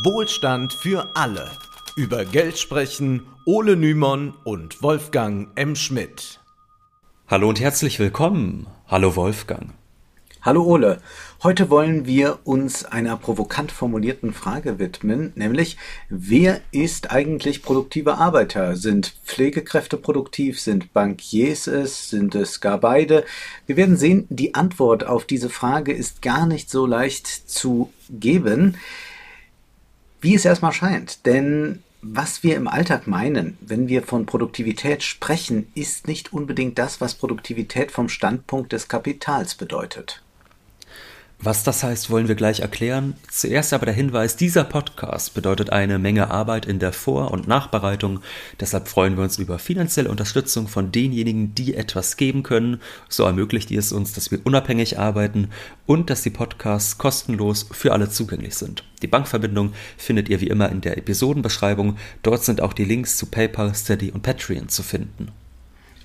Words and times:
Wohlstand 0.00 0.72
für 0.72 1.10
alle. 1.14 1.50
Über 1.96 2.24
Geld 2.24 2.56
sprechen 2.58 3.26
Ole 3.44 3.76
Nymon 3.76 4.32
und 4.42 4.82
Wolfgang 4.82 5.48
M. 5.54 5.76
Schmidt. 5.76 6.40
Hallo 7.28 7.50
und 7.50 7.60
herzlich 7.60 7.98
willkommen. 7.98 8.68
Hallo 8.88 9.16
Wolfgang. 9.16 9.74
Hallo 10.40 10.64
Ole. 10.64 11.02
Heute 11.42 11.68
wollen 11.68 12.06
wir 12.06 12.38
uns 12.44 12.86
einer 12.86 13.18
provokant 13.18 13.70
formulierten 13.70 14.32
Frage 14.32 14.78
widmen, 14.78 15.34
nämlich 15.34 15.76
wer 16.08 16.62
ist 16.70 17.10
eigentlich 17.10 17.62
produktive 17.62 18.16
Arbeiter? 18.16 18.76
Sind 18.76 19.14
Pflegekräfte 19.26 19.98
produktiv? 19.98 20.58
Sind 20.58 20.94
Bankiers 20.94 21.66
es? 21.66 22.08
Sind 22.08 22.34
es 22.34 22.62
gar 22.62 22.78
beide? 22.78 23.26
Wir 23.66 23.76
werden 23.76 23.98
sehen, 23.98 24.26
die 24.30 24.54
Antwort 24.54 25.04
auf 25.04 25.26
diese 25.26 25.50
Frage 25.50 25.92
ist 25.92 26.22
gar 26.22 26.46
nicht 26.46 26.70
so 26.70 26.86
leicht 26.86 27.26
zu 27.26 27.92
geben, 28.08 28.78
wie 30.22 30.34
es 30.34 30.46
erstmal 30.46 30.72
scheint. 30.72 31.26
Denn 31.26 31.82
was 32.00 32.42
wir 32.42 32.56
im 32.56 32.66
Alltag 32.66 33.06
meinen, 33.06 33.58
wenn 33.60 33.88
wir 33.88 34.02
von 34.02 34.26
Produktivität 34.26 35.02
sprechen, 35.02 35.70
ist 35.74 36.08
nicht 36.08 36.32
unbedingt 36.32 36.78
das, 36.78 37.00
was 37.00 37.14
Produktivität 37.14 37.92
vom 37.92 38.08
Standpunkt 38.08 38.72
des 38.72 38.88
Kapitals 38.88 39.54
bedeutet. 39.54 40.22
Was 41.44 41.64
das 41.64 41.82
heißt, 41.82 42.08
wollen 42.08 42.28
wir 42.28 42.36
gleich 42.36 42.60
erklären. 42.60 43.14
Zuerst 43.28 43.72
aber 43.72 43.86
der 43.86 43.94
Hinweis, 43.96 44.36
dieser 44.36 44.62
Podcast 44.62 45.34
bedeutet 45.34 45.70
eine 45.70 45.98
Menge 45.98 46.30
Arbeit 46.30 46.66
in 46.66 46.78
der 46.78 46.92
Vor- 46.92 47.32
und 47.32 47.48
Nachbereitung. 47.48 48.20
Deshalb 48.60 48.86
freuen 48.86 49.16
wir 49.16 49.24
uns 49.24 49.38
über 49.38 49.58
finanzielle 49.58 50.08
Unterstützung 50.08 50.68
von 50.68 50.92
denjenigen, 50.92 51.52
die 51.52 51.74
etwas 51.74 52.16
geben 52.16 52.44
können. 52.44 52.80
So 53.08 53.24
ermöglicht 53.24 53.72
ihr 53.72 53.80
es 53.80 53.90
uns, 53.90 54.12
dass 54.12 54.30
wir 54.30 54.38
unabhängig 54.44 55.00
arbeiten 55.00 55.48
und 55.84 56.10
dass 56.10 56.22
die 56.22 56.30
Podcasts 56.30 56.96
kostenlos 56.96 57.66
für 57.72 57.92
alle 57.92 58.08
zugänglich 58.08 58.54
sind. 58.54 58.84
Die 59.02 59.08
Bankverbindung 59.08 59.72
findet 59.96 60.28
ihr 60.28 60.40
wie 60.40 60.46
immer 60.46 60.70
in 60.70 60.80
der 60.80 60.96
Episodenbeschreibung. 60.96 61.96
Dort 62.22 62.44
sind 62.44 62.60
auch 62.60 62.72
die 62.72 62.84
Links 62.84 63.16
zu 63.16 63.26
PayPal, 63.26 63.74
Steady 63.74 64.12
und 64.12 64.22
Patreon 64.22 64.68
zu 64.68 64.84
finden. 64.84 65.32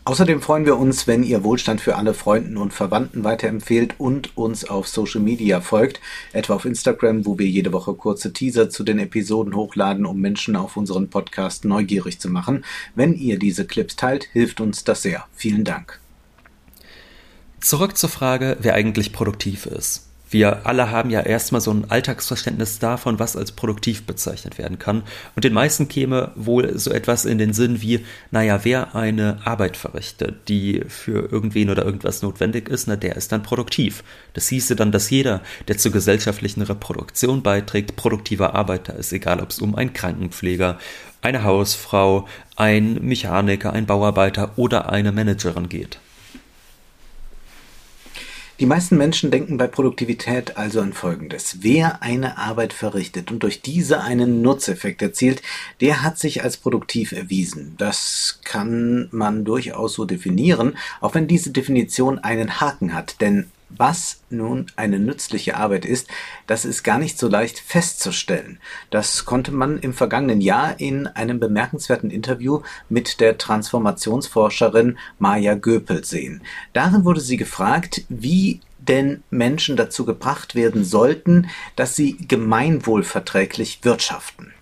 Außerdem 0.08 0.41
freuen 0.41 0.66
wir 0.66 0.77
uns, 0.77 1.05
wenn 1.05 1.22
ihr 1.22 1.44
Wohlstand 1.44 1.81
für 1.81 1.97
alle 1.97 2.13
Freunden 2.13 2.55
und 2.55 2.72
Verwandten 2.72 3.25
weiterempfehlt 3.25 3.95
und 3.97 4.38
uns 4.38 4.64
auf 4.64 4.88
Social 4.88 5.19
Media 5.19 5.59
folgt, 5.59 5.99
etwa 6.31 6.53
auf 6.53 6.64
Instagram, 6.64 7.25
wo 7.25 7.38
wir 7.38 7.45
jede 7.45 7.73
Woche 7.73 7.94
kurze 7.94 8.31
Teaser 8.31 8.69
zu 8.69 8.86
den 8.86 8.99
Episoden 8.99 9.53
hochladen, 9.53 10.05
um 10.05 10.22
Menschen 10.22 10.55
auf 10.55 10.77
unseren 10.77 11.09
Podcast 11.09 11.66
neugierig 11.66 12.22
zu 12.22 12.30
machen. 12.30 12.64
Wenn 12.95 13.16
ihr 13.16 13.38
diese 13.38 13.67
Clips 13.67 13.97
teilt, 13.97 14.30
hilft 14.31 14.61
uns 14.61 14.86
das 14.86 15.02
sehr. 15.02 15.25
Vielen 15.33 15.66
Dank. 15.66 15.99
Zurück 17.59 17.97
zur 17.97 18.08
Frage, 18.08 18.55
wer 18.61 18.75
eigentlich 18.75 19.11
produktiv 19.11 19.66
ist. 19.66 20.06
Wir 20.30 20.66
alle 20.66 20.92
haben 20.92 21.09
ja 21.09 21.22
erstmal 21.22 21.61
so 21.61 21.72
ein 21.72 21.89
Alltagsverständnis 21.89 22.80
davon, 22.80 23.17
was 23.17 23.38
als 23.38 23.53
produktiv 23.53 24.03
bezeichnet 24.03 24.58
werden 24.58 24.78
kann. 24.78 25.03
Und 25.36 25.45
den 25.45 25.53
meisten 25.53 25.88
käme 25.88 26.31
wohl 26.36 26.78
so 26.78 26.92
etwas 26.92 27.23
in 27.25 27.38
den 27.38 27.53
Sinn 27.53 27.81
wie, 27.81 28.06
naja, 28.31 28.59
wer 28.64 28.94
eine 28.94 29.39
Arbeit 29.45 29.78
verrichtet, 29.78 30.50
die 30.50 30.83
für 30.89 31.31
irgendwen 31.31 31.70
oder 31.70 31.86
irgendwas 31.86 32.22
notwendig 32.22 32.67
ist, 32.67 32.88
na, 32.88 32.98
der 32.98 33.16
ist 33.16 33.31
dann 33.31 33.44
produktiv. 33.44 34.03
Das 34.33 34.50
hieße 34.50 34.75
dann, 34.75 34.92
dass 34.92 35.09
jeder, 35.09 35.42
der 35.70 35.78
zur 35.78 35.94
gesellschaftlichen 35.94 36.61
Reproduktion 36.61 37.42
beiträgt, 37.42 37.95
produktiver 37.95 38.53
Arbeiter 38.53 38.95
ist, 38.95 39.14
egal 39.14 39.39
ob 39.39 39.52
es 39.52 39.59
um 39.59 39.75
einen 39.75 39.94
Krankenpfleger, 39.94 40.78
eine 41.22 41.44
Hausfrau, 41.44 42.28
ein 42.55 42.95
Mechaniker, 42.95 43.72
ein 43.72 43.86
Bauarbeiter 43.86 44.52
oder 44.58 44.89
eine 44.89 45.11
Managerin 45.11 45.70
geht. 45.70 46.00
Die 48.59 48.66
meisten 48.66 48.97
Menschen 48.97 49.30
denken 49.30 49.58
bei 49.58 49.67
Produktivität 49.67 50.58
also 50.58 50.81
an 50.81 50.91
Folgendes. 50.91 51.58
Wer 51.61 52.02
eine 52.02 52.39
Arbeit 52.39 52.73
verrichtet 52.73 53.30
und 53.30 53.44
durch 53.44 53.61
diese 53.61 54.02
einen 54.02 54.41
Nutzeffekt 54.41 55.03
erzielt, 55.03 55.44
der 55.80 56.02
hat 56.02 56.17
sich 56.17 56.44
als 56.44 56.58
produktiv 56.58 57.11
erwiesen. 57.11 57.75
Das 57.77 58.39
kann 58.44 59.09
man 59.11 59.45
durchaus 59.45 59.93
so 59.93 60.05
definieren, 60.05 60.76
auch 61.02 61.14
wenn 61.14 61.27
diese 61.27 61.52
Definition 61.52 62.17
einen 62.17 62.59
Haken 62.59 62.95
hat, 62.95 63.21
denn 63.21 63.45
was 63.70 64.22
nun 64.30 64.67
eine 64.76 65.00
nützliche 65.00 65.58
Arbeit 65.58 65.86
ist, 65.86 66.08
das 66.48 66.66
ist 66.66 66.83
gar 66.83 66.98
nicht 66.98 67.17
so 67.20 67.28
leicht 67.28 67.60
festzustellen. 67.60 68.60
Das 68.89 69.26
konnte 69.26 69.52
man 69.52 69.80
im 69.80 69.94
vergangenen 69.94 70.42
Jahr 70.42 70.80
in 70.80 71.08
einem 71.08 71.39
bemerkenswerten 71.39 72.10
Interview 72.10 72.61
mit 72.89 73.20
der 73.20 73.38
Transformationsforscherin 73.38 74.98
Maja 75.20 75.55
Göpel 75.55 76.04
sehen. 76.04 76.42
Darin 76.73 77.05
wurde 77.05 77.22
sie 77.22 77.38
gefragt, 77.38 78.05
wie 78.10 78.61
denn 78.80 79.23
Menschen 79.30 79.76
dazu 79.76 80.05
gebracht 80.05 80.55
werden 80.55 80.84
sollten, 80.84 81.49
dass 81.76 81.95
sie 81.95 82.17
gemeinwohlverträglich 82.17 83.80
wirtschaften. 83.84 84.54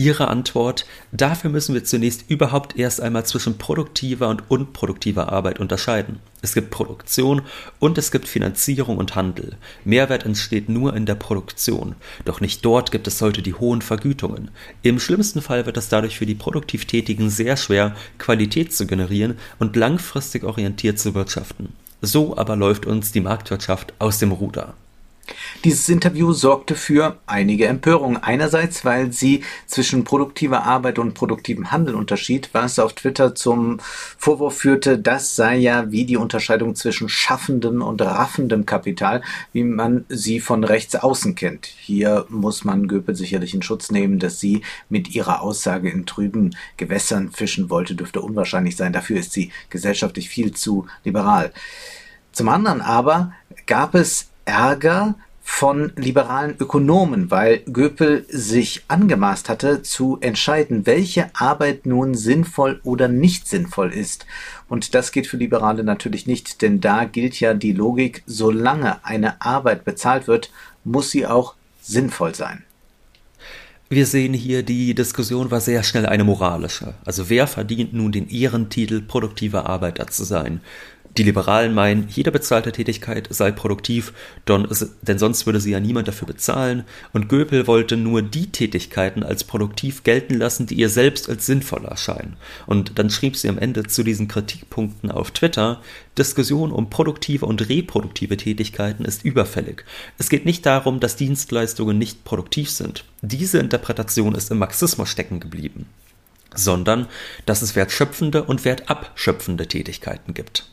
Ihre 0.00 0.28
Antwort, 0.28 0.86
dafür 1.10 1.50
müssen 1.50 1.74
wir 1.74 1.82
zunächst 1.82 2.30
überhaupt 2.30 2.78
erst 2.78 3.00
einmal 3.00 3.26
zwischen 3.26 3.58
produktiver 3.58 4.28
und 4.28 4.48
unproduktiver 4.48 5.32
Arbeit 5.32 5.58
unterscheiden. 5.58 6.20
Es 6.40 6.54
gibt 6.54 6.70
Produktion 6.70 7.42
und 7.80 7.98
es 7.98 8.12
gibt 8.12 8.28
Finanzierung 8.28 8.96
und 8.96 9.16
Handel. 9.16 9.56
Mehrwert 9.84 10.24
entsteht 10.24 10.68
nur 10.68 10.94
in 10.94 11.04
der 11.04 11.16
Produktion, 11.16 11.96
doch 12.24 12.40
nicht 12.40 12.64
dort 12.64 12.92
gibt 12.92 13.08
es 13.08 13.20
heute 13.20 13.42
die 13.42 13.54
hohen 13.54 13.82
Vergütungen. 13.82 14.52
Im 14.82 15.00
schlimmsten 15.00 15.42
Fall 15.42 15.66
wird 15.66 15.76
es 15.76 15.88
dadurch 15.88 16.16
für 16.16 16.26
die 16.26 16.36
produktiv 16.36 16.84
Tätigen 16.84 17.28
sehr 17.28 17.56
schwer, 17.56 17.96
Qualität 18.18 18.72
zu 18.72 18.86
generieren 18.86 19.36
und 19.58 19.74
langfristig 19.74 20.44
orientiert 20.44 21.00
zu 21.00 21.14
wirtschaften. 21.14 21.72
So 22.02 22.36
aber 22.36 22.54
läuft 22.54 22.86
uns 22.86 23.10
die 23.10 23.20
Marktwirtschaft 23.20 23.94
aus 23.98 24.20
dem 24.20 24.30
Ruder. 24.30 24.74
Dieses 25.64 25.88
Interview 25.88 26.32
sorgte 26.32 26.74
für 26.74 27.18
einige 27.26 27.66
Empörung. 27.66 28.16
Einerseits, 28.16 28.84
weil 28.84 29.12
sie 29.12 29.42
zwischen 29.66 30.04
produktiver 30.04 30.64
Arbeit 30.64 30.98
und 30.98 31.14
produktivem 31.14 31.70
Handel 31.70 31.94
unterschied, 31.94 32.50
was 32.52 32.78
auf 32.78 32.92
Twitter 32.92 33.34
zum 33.34 33.78
Vorwurf 34.16 34.58
führte, 34.58 34.98
das 34.98 35.36
sei 35.36 35.56
ja 35.56 35.90
wie 35.90 36.04
die 36.04 36.16
Unterscheidung 36.16 36.74
zwischen 36.74 37.08
schaffendem 37.08 37.82
und 37.82 38.00
raffendem 38.00 38.66
Kapital, 38.66 39.22
wie 39.52 39.64
man 39.64 40.04
sie 40.08 40.40
von 40.40 40.64
rechts 40.64 40.94
außen 40.94 41.34
kennt. 41.34 41.66
Hier 41.66 42.26
muss 42.28 42.64
man 42.64 42.88
Göpel 42.88 43.14
sicherlich 43.14 43.54
in 43.54 43.62
Schutz 43.62 43.90
nehmen, 43.90 44.18
dass 44.18 44.40
sie 44.40 44.62
mit 44.88 45.14
ihrer 45.14 45.42
Aussage 45.42 45.90
in 45.90 46.06
trüben 46.06 46.54
Gewässern 46.76 47.30
fischen 47.32 47.70
wollte, 47.70 47.94
dürfte 47.94 48.20
unwahrscheinlich 48.20 48.76
sein. 48.76 48.92
Dafür 48.92 49.18
ist 49.18 49.32
sie 49.32 49.50
gesellschaftlich 49.70 50.28
viel 50.28 50.52
zu 50.52 50.86
liberal. 51.04 51.52
Zum 52.32 52.48
anderen 52.48 52.80
aber 52.80 53.32
gab 53.66 53.94
es 53.94 54.27
Ärger 54.48 55.14
von 55.42 55.92
liberalen 55.96 56.56
Ökonomen, 56.58 57.30
weil 57.30 57.60
Göpel 57.72 58.26
sich 58.28 58.84
angemaßt 58.88 59.48
hatte, 59.48 59.82
zu 59.82 60.18
entscheiden, 60.20 60.86
welche 60.86 61.30
Arbeit 61.34 61.86
nun 61.86 62.14
sinnvoll 62.14 62.80
oder 62.82 63.08
nicht 63.08 63.48
sinnvoll 63.48 63.92
ist. 63.92 64.26
Und 64.68 64.94
das 64.94 65.12
geht 65.12 65.26
für 65.26 65.36
Liberale 65.36 65.84
natürlich 65.84 66.26
nicht, 66.26 66.62
denn 66.62 66.80
da 66.80 67.04
gilt 67.04 67.40
ja 67.40 67.54
die 67.54 67.72
Logik, 67.72 68.22
solange 68.26 69.04
eine 69.04 69.40
Arbeit 69.40 69.84
bezahlt 69.84 70.28
wird, 70.28 70.50
muss 70.84 71.10
sie 71.10 71.26
auch 71.26 71.54
sinnvoll 71.80 72.34
sein. 72.34 72.64
Wir 73.90 74.04
sehen 74.04 74.34
hier, 74.34 74.62
die 74.62 74.94
Diskussion 74.94 75.50
war 75.50 75.62
sehr 75.62 75.82
schnell 75.82 76.04
eine 76.04 76.24
moralische. 76.24 76.92
Also 77.06 77.30
wer 77.30 77.46
verdient 77.46 77.94
nun 77.94 78.12
den 78.12 78.28
Ehrentitel, 78.28 79.00
produktiver 79.00 79.64
Arbeiter 79.64 80.08
zu 80.08 80.24
sein? 80.24 80.60
Die 81.18 81.24
Liberalen 81.24 81.74
meinen, 81.74 82.06
jede 82.08 82.30
bezahlte 82.30 82.70
Tätigkeit 82.70 83.26
sei 83.28 83.50
produktiv, 83.50 84.12
denn 84.46 85.18
sonst 85.18 85.46
würde 85.46 85.58
sie 85.58 85.72
ja 85.72 85.80
niemand 85.80 86.06
dafür 86.06 86.28
bezahlen, 86.28 86.84
und 87.12 87.28
Göpel 87.28 87.66
wollte 87.66 87.96
nur 87.96 88.22
die 88.22 88.52
Tätigkeiten 88.52 89.24
als 89.24 89.42
produktiv 89.42 90.04
gelten 90.04 90.34
lassen, 90.34 90.66
die 90.66 90.76
ihr 90.76 90.88
selbst 90.88 91.28
als 91.28 91.44
sinnvoll 91.44 91.84
erscheinen. 91.86 92.36
Und 92.66 93.00
dann 93.00 93.10
schrieb 93.10 93.34
sie 93.34 93.48
am 93.48 93.58
Ende 93.58 93.82
zu 93.82 94.04
diesen 94.04 94.28
Kritikpunkten 94.28 95.10
auf 95.10 95.32
Twitter, 95.32 95.82
Diskussion 96.16 96.70
um 96.70 96.88
produktive 96.88 97.46
und 97.46 97.68
reproduktive 97.68 98.36
Tätigkeiten 98.36 99.04
ist 99.04 99.24
überfällig. 99.24 99.84
Es 100.18 100.28
geht 100.28 100.44
nicht 100.44 100.64
darum, 100.66 101.00
dass 101.00 101.16
Dienstleistungen 101.16 101.98
nicht 101.98 102.22
produktiv 102.22 102.70
sind. 102.70 103.04
Diese 103.22 103.58
Interpretation 103.58 104.36
ist 104.36 104.52
im 104.52 104.58
Marxismus 104.58 105.08
stecken 105.08 105.40
geblieben 105.40 105.86
sondern 106.54 107.06
dass 107.44 107.60
es 107.60 107.76
wertschöpfende 107.76 108.42
und 108.42 108.64
wertabschöpfende 108.64 109.68
Tätigkeiten 109.68 110.32
gibt. 110.32 110.66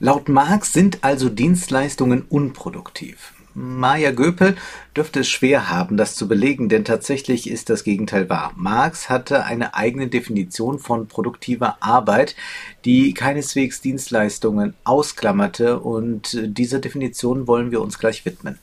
Laut 0.00 0.28
Marx 0.28 0.72
sind 0.72 1.02
also 1.02 1.28
Dienstleistungen 1.28 2.22
unproduktiv. 2.22 3.32
Maja 3.54 4.12
Göpel 4.12 4.56
dürfte 4.96 5.20
es 5.20 5.28
schwer 5.28 5.68
haben, 5.68 5.96
das 5.96 6.14
zu 6.14 6.28
belegen, 6.28 6.68
denn 6.68 6.84
tatsächlich 6.84 7.50
ist 7.50 7.68
das 7.68 7.82
Gegenteil 7.82 8.30
wahr. 8.30 8.52
Marx 8.54 9.10
hatte 9.10 9.44
eine 9.44 9.74
eigene 9.74 10.06
Definition 10.06 10.78
von 10.78 11.08
produktiver 11.08 11.78
Arbeit, 11.80 12.36
die 12.84 13.12
keineswegs 13.12 13.80
Dienstleistungen 13.80 14.74
ausklammerte 14.84 15.80
und 15.80 16.38
dieser 16.40 16.78
Definition 16.78 17.48
wollen 17.48 17.72
wir 17.72 17.80
uns 17.80 17.98
gleich 17.98 18.24
widmen. 18.24 18.60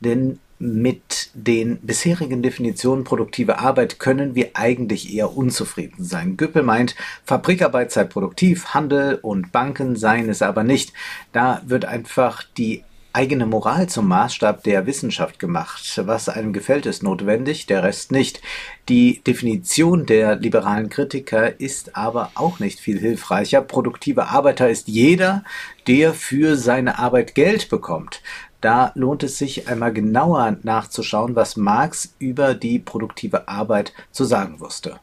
Denn 0.00 0.38
mit 0.58 1.30
den 1.34 1.78
bisherigen 1.82 2.42
Definitionen 2.42 3.04
produktive 3.04 3.58
Arbeit 3.58 3.98
können 3.98 4.34
wir 4.34 4.50
eigentlich 4.54 5.14
eher 5.14 5.36
unzufrieden 5.36 6.04
sein. 6.04 6.36
Güppel 6.36 6.62
meint, 6.62 6.96
Fabrikarbeit 7.24 7.92
sei 7.92 8.04
produktiv, 8.04 8.74
Handel 8.74 9.18
und 9.22 9.52
Banken 9.52 9.96
seien 9.96 10.28
es 10.28 10.42
aber 10.42 10.64
nicht. 10.64 10.92
Da 11.32 11.62
wird 11.66 11.84
einfach 11.84 12.42
die 12.56 12.84
eigene 13.12 13.46
Moral 13.46 13.88
zum 13.88 14.06
Maßstab 14.08 14.62
der 14.62 14.86
Wissenschaft 14.86 15.38
gemacht. 15.38 16.00
Was 16.04 16.28
einem 16.28 16.52
gefällt, 16.52 16.86
ist 16.86 17.02
notwendig, 17.02 17.66
der 17.66 17.82
Rest 17.82 18.12
nicht. 18.12 18.40
Die 18.88 19.22
Definition 19.24 20.06
der 20.06 20.36
liberalen 20.36 20.88
Kritiker 20.88 21.58
ist 21.58 21.96
aber 21.96 22.30
auch 22.34 22.60
nicht 22.60 22.80
viel 22.80 22.98
hilfreicher. 22.98 23.60
Produktiver 23.62 24.28
Arbeiter 24.28 24.68
ist 24.68 24.88
jeder, 24.88 25.42
der 25.86 26.14
für 26.14 26.56
seine 26.56 26.98
Arbeit 26.98 27.34
Geld 27.34 27.68
bekommt. 27.70 28.22
Da 28.60 28.92
lohnt 28.94 29.22
es 29.22 29.38
sich 29.38 29.68
einmal 29.68 29.92
genauer 29.92 30.56
nachzuschauen, 30.62 31.36
was 31.36 31.56
Marx 31.56 32.14
über 32.18 32.54
die 32.54 32.78
produktive 32.78 33.48
Arbeit 33.48 33.92
zu 34.10 34.24
sagen 34.24 34.60
wusste. 34.60 34.98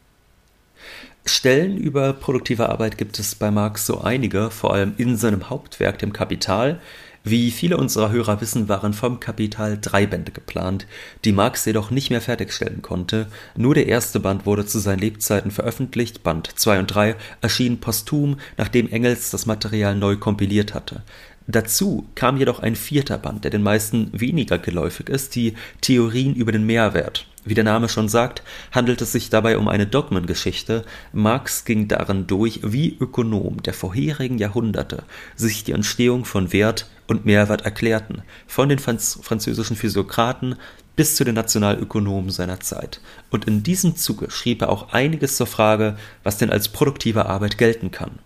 Stellen 1.26 1.78
über 1.78 2.14
produktive 2.14 2.70
Arbeit 2.70 2.98
gibt 2.98 3.18
es 3.18 3.34
bei 3.34 3.50
Marx 3.50 3.88
so 3.88 4.02
einige, 4.02 4.52
vor 4.52 4.74
allem 4.74 4.94
in 4.98 5.18
seinem 5.18 5.50
Hauptwerk, 5.50 5.98
dem 5.98 6.14
Kapital. 6.14 6.80
Wie 7.24 7.50
viele 7.50 7.78
unserer 7.78 8.12
Hörer 8.12 8.40
wissen, 8.40 8.70
waren 8.70 8.94
vom 8.94 9.20
Kapital 9.20 9.80
drei 9.82 10.06
Bände 10.06 10.32
geplant, 10.32 10.86
die 11.24 11.32
Marx 11.32 11.66
jedoch 11.66 11.90
nicht 11.90 12.12
mehr 12.12 12.22
fertigstellen 12.22 12.84
konnte. 12.84 13.26
Nur 13.58 13.74
der 13.74 13.88
erste 13.88 14.20
Band 14.20 14.46
wurde 14.46 14.68
zu 14.68 14.78
seinen 14.78 15.00
Lebzeiten 15.00 15.50
veröffentlicht, 15.50 16.22
Band 16.22 16.52
2 16.54 16.78
und 16.78 16.88
3 16.88 17.16
erschienen 17.42 17.80
posthum, 17.80 18.38
nachdem 18.58 18.88
Engels 18.92 19.32
das 19.32 19.48
Material 19.48 19.96
neu 19.96 20.18
kompiliert 20.18 20.76
hatte. 20.76 21.02
Dazu 21.48 22.08
kam 22.16 22.38
jedoch 22.38 22.60
ein 22.60 22.76
vierter 22.76 23.18
Band, 23.18 23.44
der 23.44 23.52
den 23.52 23.62
meisten 23.62 24.10
weniger 24.14 24.58
geläufig 24.58 25.10
ist, 25.10 25.36
die 25.36 25.54
Theorien 25.82 26.34
über 26.34 26.52
den 26.52 26.66
Mehrwert. 26.66 27.28
Wie 27.44 27.54
der 27.54 27.64
Name 27.64 27.88
schon 27.88 28.10
sagt, 28.10 28.42
handelt 28.72 29.02
es 29.02 29.12
sich 29.12 29.30
dabei 29.30 29.60
um 29.60 29.68
eine 29.68 29.86
Dogmengeschichte. 29.86 30.84
Marx 31.14 31.64
ging 31.64 31.88
darin 31.88 32.26
durch, 32.26 32.62
wie 32.64 32.98
Ökonom 33.00 33.62
der 33.62 33.76
vorherigen 33.76 34.40
Jahrhunderte 34.40 35.04
sich 35.36 35.64
die 35.64 35.74
Entstehung 35.74 36.26
von 36.26 36.52
Wert 36.52 36.90
und 37.06 37.26
Mehrwert 37.26 37.62
erklärten, 37.62 38.24
von 38.48 38.68
den 38.68 38.80
Franz 38.80 39.20
französischen 39.22 39.76
Physiokraten 39.76 40.56
bis 40.96 41.16
zu 41.16 41.24
den 41.24 41.36
Nationalökonomen 41.36 42.32
seiner 42.32 42.62
Zeit. 42.62 43.00
Und 43.30 43.46
in 43.46 43.62
diesem 43.62 43.96
Zuge 43.96 44.32
schrieb 44.32 44.64
er 44.64 44.70
auch 44.70 44.94
einiges 44.94 45.38
zur 45.38 45.46
Frage, 45.46 45.98
was 46.24 46.40
denn 46.40 46.50
als 46.50 46.70
produktive 46.70 47.28
Arbeit 47.28 47.60
gelten 47.60 47.92
kann. 47.92 48.18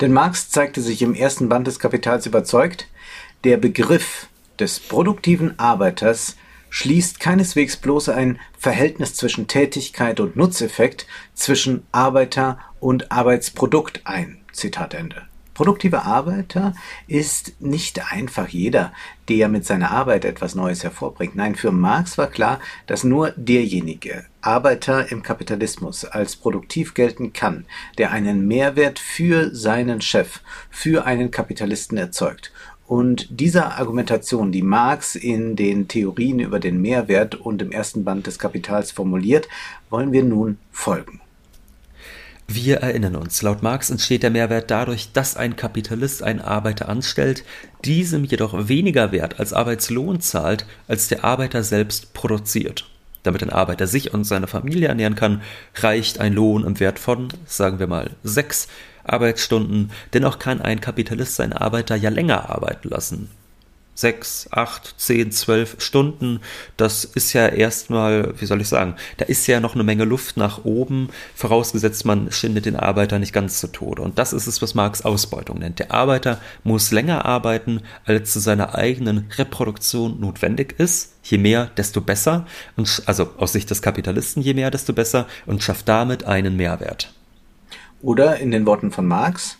Denn 0.00 0.12
Marx 0.12 0.50
zeigte 0.50 0.82
sich 0.82 1.02
im 1.02 1.14
ersten 1.14 1.48
Band 1.48 1.66
des 1.66 1.78
Kapitals 1.78 2.26
überzeugt, 2.26 2.88
der 3.44 3.56
Begriff 3.56 4.28
des 4.58 4.80
produktiven 4.80 5.58
Arbeiters 5.58 6.36
schließt 6.68 7.20
keineswegs 7.20 7.76
bloß 7.76 8.10
ein 8.10 8.38
Verhältnis 8.58 9.14
zwischen 9.14 9.46
Tätigkeit 9.46 10.20
und 10.20 10.36
Nutzeffekt, 10.36 11.06
zwischen 11.34 11.86
Arbeiter 11.92 12.58
und 12.80 13.10
Arbeitsprodukt 13.10 14.02
ein. 14.04 14.38
Zitat 14.52 14.94
Ende. 14.94 15.26
Produktiver 15.56 16.04
Arbeiter 16.04 16.74
ist 17.06 17.62
nicht 17.62 18.12
einfach 18.12 18.48
jeder, 18.48 18.92
der 19.30 19.48
mit 19.48 19.64
seiner 19.64 19.90
Arbeit 19.90 20.26
etwas 20.26 20.54
Neues 20.54 20.84
hervorbringt. 20.84 21.34
Nein, 21.34 21.54
für 21.54 21.72
Marx 21.72 22.18
war 22.18 22.26
klar, 22.26 22.60
dass 22.86 23.04
nur 23.04 23.30
derjenige 23.36 24.26
Arbeiter 24.42 25.10
im 25.10 25.22
Kapitalismus 25.22 26.04
als 26.04 26.36
produktiv 26.36 26.92
gelten 26.92 27.32
kann, 27.32 27.64
der 27.96 28.10
einen 28.10 28.46
Mehrwert 28.46 28.98
für 28.98 29.54
seinen 29.54 30.02
Chef, 30.02 30.40
für 30.68 31.06
einen 31.06 31.30
Kapitalisten 31.30 31.96
erzeugt. 31.96 32.52
Und 32.86 33.40
dieser 33.40 33.78
Argumentation, 33.78 34.52
die 34.52 34.60
Marx 34.60 35.14
in 35.14 35.56
den 35.56 35.88
Theorien 35.88 36.38
über 36.38 36.60
den 36.60 36.82
Mehrwert 36.82 37.34
und 37.34 37.62
im 37.62 37.72
ersten 37.72 38.04
Band 38.04 38.26
des 38.26 38.38
Kapitals 38.38 38.92
formuliert, 38.92 39.48
wollen 39.88 40.12
wir 40.12 40.22
nun 40.22 40.58
folgen. 40.70 41.22
Wir 42.48 42.76
erinnern 42.76 43.16
uns, 43.16 43.42
laut 43.42 43.62
Marx 43.62 43.90
entsteht 43.90 44.22
der 44.22 44.30
Mehrwert 44.30 44.70
dadurch, 44.70 45.10
dass 45.12 45.36
ein 45.36 45.56
Kapitalist 45.56 46.22
einen 46.22 46.40
Arbeiter 46.40 46.88
anstellt, 46.88 47.44
diesem 47.84 48.24
jedoch 48.24 48.68
weniger 48.68 49.10
Wert 49.10 49.40
als 49.40 49.52
Arbeitslohn 49.52 50.20
zahlt, 50.20 50.64
als 50.86 51.08
der 51.08 51.24
Arbeiter 51.24 51.64
selbst 51.64 52.14
produziert. 52.14 52.88
Damit 53.24 53.42
ein 53.42 53.50
Arbeiter 53.50 53.88
sich 53.88 54.14
und 54.14 54.22
seine 54.22 54.46
Familie 54.46 54.86
ernähren 54.86 55.16
kann, 55.16 55.42
reicht 55.74 56.20
ein 56.20 56.34
Lohn 56.34 56.64
im 56.64 56.78
Wert 56.78 57.00
von, 57.00 57.28
sagen 57.46 57.80
wir 57.80 57.88
mal, 57.88 58.10
sechs 58.22 58.68
Arbeitsstunden. 59.02 59.90
Dennoch 60.12 60.38
kann 60.38 60.62
ein 60.62 60.80
Kapitalist 60.80 61.34
seinen 61.34 61.52
Arbeiter 61.52 61.96
ja 61.96 62.10
länger 62.10 62.48
arbeiten 62.48 62.88
lassen 62.88 63.28
sechs, 63.96 64.46
acht, 64.52 64.94
zehn, 64.98 65.32
zwölf 65.32 65.76
Stunden, 65.78 66.40
das 66.76 67.04
ist 67.04 67.32
ja 67.32 67.48
erstmal, 67.48 68.34
wie 68.38 68.46
soll 68.46 68.60
ich 68.60 68.68
sagen, 68.68 68.94
da 69.16 69.24
ist 69.24 69.46
ja 69.46 69.58
noch 69.58 69.74
eine 69.74 69.84
Menge 69.84 70.04
Luft 70.04 70.36
nach 70.36 70.64
oben, 70.64 71.08
vorausgesetzt 71.34 72.04
man 72.04 72.30
schindet 72.30 72.66
den 72.66 72.76
Arbeiter 72.76 73.18
nicht 73.18 73.32
ganz 73.32 73.58
zu 73.58 73.68
Tode. 73.68 74.02
Und 74.02 74.18
das 74.18 74.32
ist 74.34 74.46
es, 74.46 74.60
was 74.60 74.74
Marx 74.74 75.02
Ausbeutung 75.02 75.58
nennt. 75.58 75.78
Der 75.78 75.92
Arbeiter 75.92 76.40
muss 76.62 76.92
länger 76.92 77.24
arbeiten, 77.24 77.80
als 78.04 78.32
zu 78.32 78.40
seiner 78.40 78.74
eigenen 78.74 79.30
Reproduktion 79.36 80.20
notwendig 80.20 80.74
ist. 80.78 81.14
Je 81.22 81.38
mehr, 81.38 81.70
desto 81.76 82.02
besser. 82.02 82.46
Und, 82.76 83.02
also 83.06 83.30
aus 83.38 83.52
Sicht 83.52 83.70
des 83.70 83.82
Kapitalisten, 83.82 84.42
je 84.42 84.54
mehr, 84.54 84.70
desto 84.70 84.92
besser 84.92 85.26
und 85.46 85.62
schafft 85.62 85.88
damit 85.88 86.24
einen 86.24 86.56
Mehrwert. 86.56 87.12
Oder 88.02 88.36
in 88.36 88.50
den 88.50 88.66
Worten 88.66 88.92
von 88.92 89.06
Marx, 89.06 89.56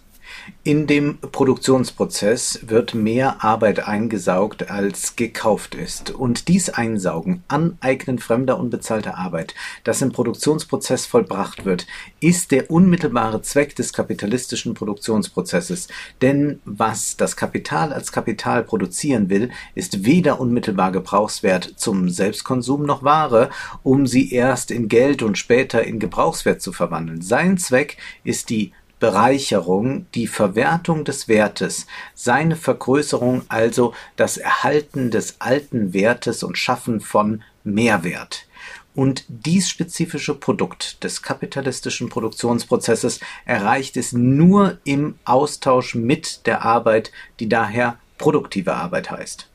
in 0.64 0.86
dem 0.86 1.18
Produktionsprozess 1.18 2.60
wird 2.66 2.94
mehr 2.94 3.44
Arbeit 3.44 3.86
eingesaugt, 3.86 4.70
als 4.70 5.16
gekauft 5.16 5.74
ist. 5.74 6.10
Und 6.10 6.48
dies 6.48 6.70
Einsaugen, 6.70 7.44
Aneignen 7.48 8.18
fremder 8.18 8.58
unbezahlter 8.58 9.16
Arbeit, 9.16 9.54
das 9.84 10.02
im 10.02 10.12
Produktionsprozess 10.12 11.06
vollbracht 11.06 11.64
wird, 11.64 11.86
ist 12.20 12.50
der 12.50 12.70
unmittelbare 12.70 13.42
Zweck 13.42 13.76
des 13.76 13.92
kapitalistischen 13.92 14.74
Produktionsprozesses. 14.74 15.88
Denn 16.20 16.60
was 16.64 17.16
das 17.16 17.36
Kapital 17.36 17.92
als 17.92 18.10
Kapital 18.10 18.64
produzieren 18.64 19.30
will, 19.30 19.50
ist 19.74 20.04
weder 20.04 20.40
unmittelbar 20.40 20.92
Gebrauchswert 20.92 21.74
zum 21.76 22.08
Selbstkonsum 22.08 22.84
noch 22.84 23.02
Ware, 23.02 23.50
um 23.82 24.06
sie 24.06 24.32
erst 24.32 24.70
in 24.70 24.88
Geld 24.88 25.22
und 25.22 25.38
später 25.38 25.84
in 25.84 25.98
Gebrauchswert 25.98 26.60
zu 26.60 26.72
verwandeln. 26.72 27.22
Sein 27.22 27.58
Zweck 27.58 27.96
ist 28.24 28.50
die 28.50 28.72
Bereicherung, 28.98 30.06
die 30.14 30.26
Verwertung 30.26 31.04
des 31.04 31.28
Wertes, 31.28 31.86
seine 32.14 32.56
Vergrößerung 32.56 33.42
also 33.48 33.92
das 34.16 34.38
Erhalten 34.38 35.10
des 35.10 35.36
alten 35.40 35.92
Wertes 35.92 36.42
und 36.42 36.56
Schaffen 36.56 37.00
von 37.00 37.42
Mehrwert. 37.62 38.46
Und 38.94 39.24
dies 39.28 39.68
spezifische 39.68 40.34
Produkt 40.34 41.04
des 41.04 41.22
kapitalistischen 41.22 42.08
Produktionsprozesses 42.08 43.20
erreicht 43.44 43.98
es 43.98 44.12
nur 44.12 44.78
im 44.84 45.18
Austausch 45.26 45.94
mit 45.94 46.46
der 46.46 46.62
Arbeit, 46.62 47.12
die 47.38 47.48
daher 47.50 47.98
produktive 48.16 48.74
Arbeit 48.74 49.10
heißt. 49.10 49.48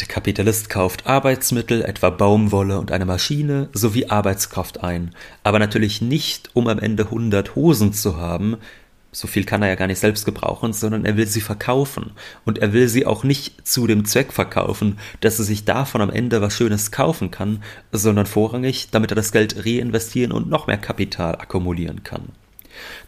Der 0.00 0.08
Kapitalist 0.08 0.70
kauft 0.70 1.06
Arbeitsmittel, 1.06 1.82
etwa 1.82 2.10
Baumwolle 2.10 2.80
und 2.80 2.90
eine 2.90 3.06
Maschine 3.06 3.68
sowie 3.72 4.06
Arbeitskraft 4.06 4.82
ein, 4.82 5.14
aber 5.44 5.60
natürlich 5.60 6.02
nicht, 6.02 6.50
um 6.52 6.66
am 6.66 6.80
Ende 6.80 7.04
100 7.04 7.54
Hosen 7.54 7.92
zu 7.92 8.16
haben, 8.16 8.56
so 9.12 9.28
viel 9.28 9.44
kann 9.44 9.62
er 9.62 9.68
ja 9.68 9.74
gar 9.76 9.86
nicht 9.86 10.00
selbst 10.00 10.24
gebrauchen, 10.24 10.72
sondern 10.72 11.04
er 11.04 11.16
will 11.16 11.28
sie 11.28 11.40
verkaufen. 11.40 12.10
Und 12.44 12.58
er 12.58 12.72
will 12.72 12.88
sie 12.88 13.06
auch 13.06 13.22
nicht 13.22 13.64
zu 13.66 13.86
dem 13.86 14.04
Zweck 14.04 14.32
verkaufen, 14.32 14.98
dass 15.20 15.38
er 15.38 15.44
sich 15.44 15.64
davon 15.64 16.00
am 16.00 16.10
Ende 16.10 16.42
was 16.42 16.56
Schönes 16.56 16.90
kaufen 16.90 17.30
kann, 17.30 17.62
sondern 17.92 18.26
vorrangig, 18.26 18.88
damit 18.90 19.12
er 19.12 19.14
das 19.14 19.30
Geld 19.30 19.64
reinvestieren 19.64 20.32
und 20.32 20.48
noch 20.48 20.66
mehr 20.66 20.78
Kapital 20.78 21.36
akkumulieren 21.36 22.02
kann. 22.02 22.30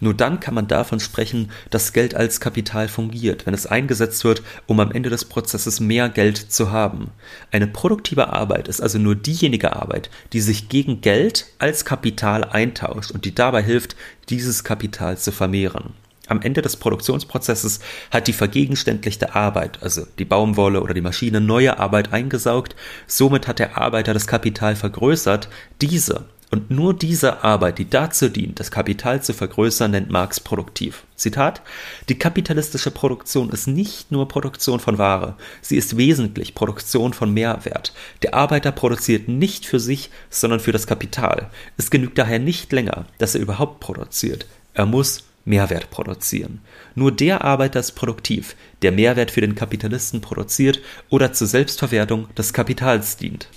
Nur 0.00 0.14
dann 0.14 0.40
kann 0.40 0.54
man 0.54 0.68
davon 0.68 1.00
sprechen, 1.00 1.50
dass 1.70 1.92
Geld 1.92 2.14
als 2.14 2.40
Kapital 2.40 2.88
fungiert, 2.88 3.46
wenn 3.46 3.54
es 3.54 3.66
eingesetzt 3.66 4.24
wird, 4.24 4.42
um 4.66 4.80
am 4.80 4.92
Ende 4.92 5.10
des 5.10 5.24
Prozesses 5.24 5.80
mehr 5.80 6.08
Geld 6.08 6.36
zu 6.36 6.70
haben. 6.70 7.10
Eine 7.50 7.66
produktive 7.66 8.32
Arbeit 8.32 8.68
ist 8.68 8.80
also 8.80 8.98
nur 8.98 9.14
diejenige 9.14 9.76
Arbeit, 9.76 10.10
die 10.32 10.40
sich 10.40 10.68
gegen 10.68 11.00
Geld 11.00 11.46
als 11.58 11.84
Kapital 11.84 12.44
eintauscht 12.44 13.10
und 13.10 13.24
die 13.24 13.34
dabei 13.34 13.62
hilft, 13.62 13.96
dieses 14.28 14.64
Kapital 14.64 15.18
zu 15.18 15.32
vermehren. 15.32 15.94
Am 16.28 16.42
Ende 16.42 16.60
des 16.60 16.76
Produktionsprozesses 16.76 17.78
hat 18.10 18.26
die 18.26 18.32
vergegenständlichte 18.32 19.34
Arbeit, 19.36 19.82
also 19.82 20.06
die 20.18 20.24
Baumwolle 20.24 20.82
oder 20.82 20.92
die 20.92 21.00
Maschine, 21.00 21.40
neue 21.40 21.78
Arbeit 21.78 22.12
eingesaugt, 22.12 22.74
somit 23.06 23.46
hat 23.46 23.60
der 23.60 23.78
Arbeiter 23.78 24.12
das 24.12 24.26
Kapital 24.26 24.74
vergrößert, 24.74 25.48
diese 25.80 26.24
und 26.50 26.70
nur 26.70 26.94
diese 26.94 27.42
Arbeit, 27.42 27.78
die 27.78 27.90
dazu 27.90 28.28
dient, 28.28 28.60
das 28.60 28.70
Kapital 28.70 29.22
zu 29.22 29.34
vergrößern, 29.34 29.90
nennt 29.90 30.10
Marx 30.10 30.38
produktiv. 30.38 31.02
Zitat: 31.16 31.60
Die 32.08 32.18
kapitalistische 32.18 32.92
Produktion 32.92 33.50
ist 33.50 33.66
nicht 33.66 34.12
nur 34.12 34.28
Produktion 34.28 34.78
von 34.78 34.98
Ware, 34.98 35.36
sie 35.60 35.76
ist 35.76 35.96
wesentlich 35.96 36.54
Produktion 36.54 37.12
von 37.12 37.34
Mehrwert. 37.34 37.92
Der 38.22 38.34
Arbeiter 38.34 38.70
produziert 38.70 39.28
nicht 39.28 39.66
für 39.66 39.80
sich, 39.80 40.10
sondern 40.30 40.60
für 40.60 40.72
das 40.72 40.86
Kapital. 40.86 41.50
Es 41.76 41.90
genügt 41.90 42.16
daher 42.16 42.38
nicht 42.38 42.70
länger, 42.72 43.06
dass 43.18 43.34
er 43.34 43.40
überhaupt 43.40 43.80
produziert. 43.80 44.46
Er 44.74 44.86
muss 44.86 45.24
Mehrwert 45.44 45.90
produzieren. 45.90 46.60
Nur 46.94 47.12
der 47.12 47.44
Arbeiter 47.44 47.80
ist 47.80 47.92
produktiv, 47.92 48.56
der 48.82 48.92
Mehrwert 48.92 49.30
für 49.30 49.40
den 49.40 49.54
Kapitalisten 49.54 50.20
produziert 50.20 50.80
oder 51.08 51.32
zur 51.32 51.46
Selbstverwertung 51.46 52.32
des 52.34 52.52
Kapitals 52.52 53.16
dient. 53.16 53.48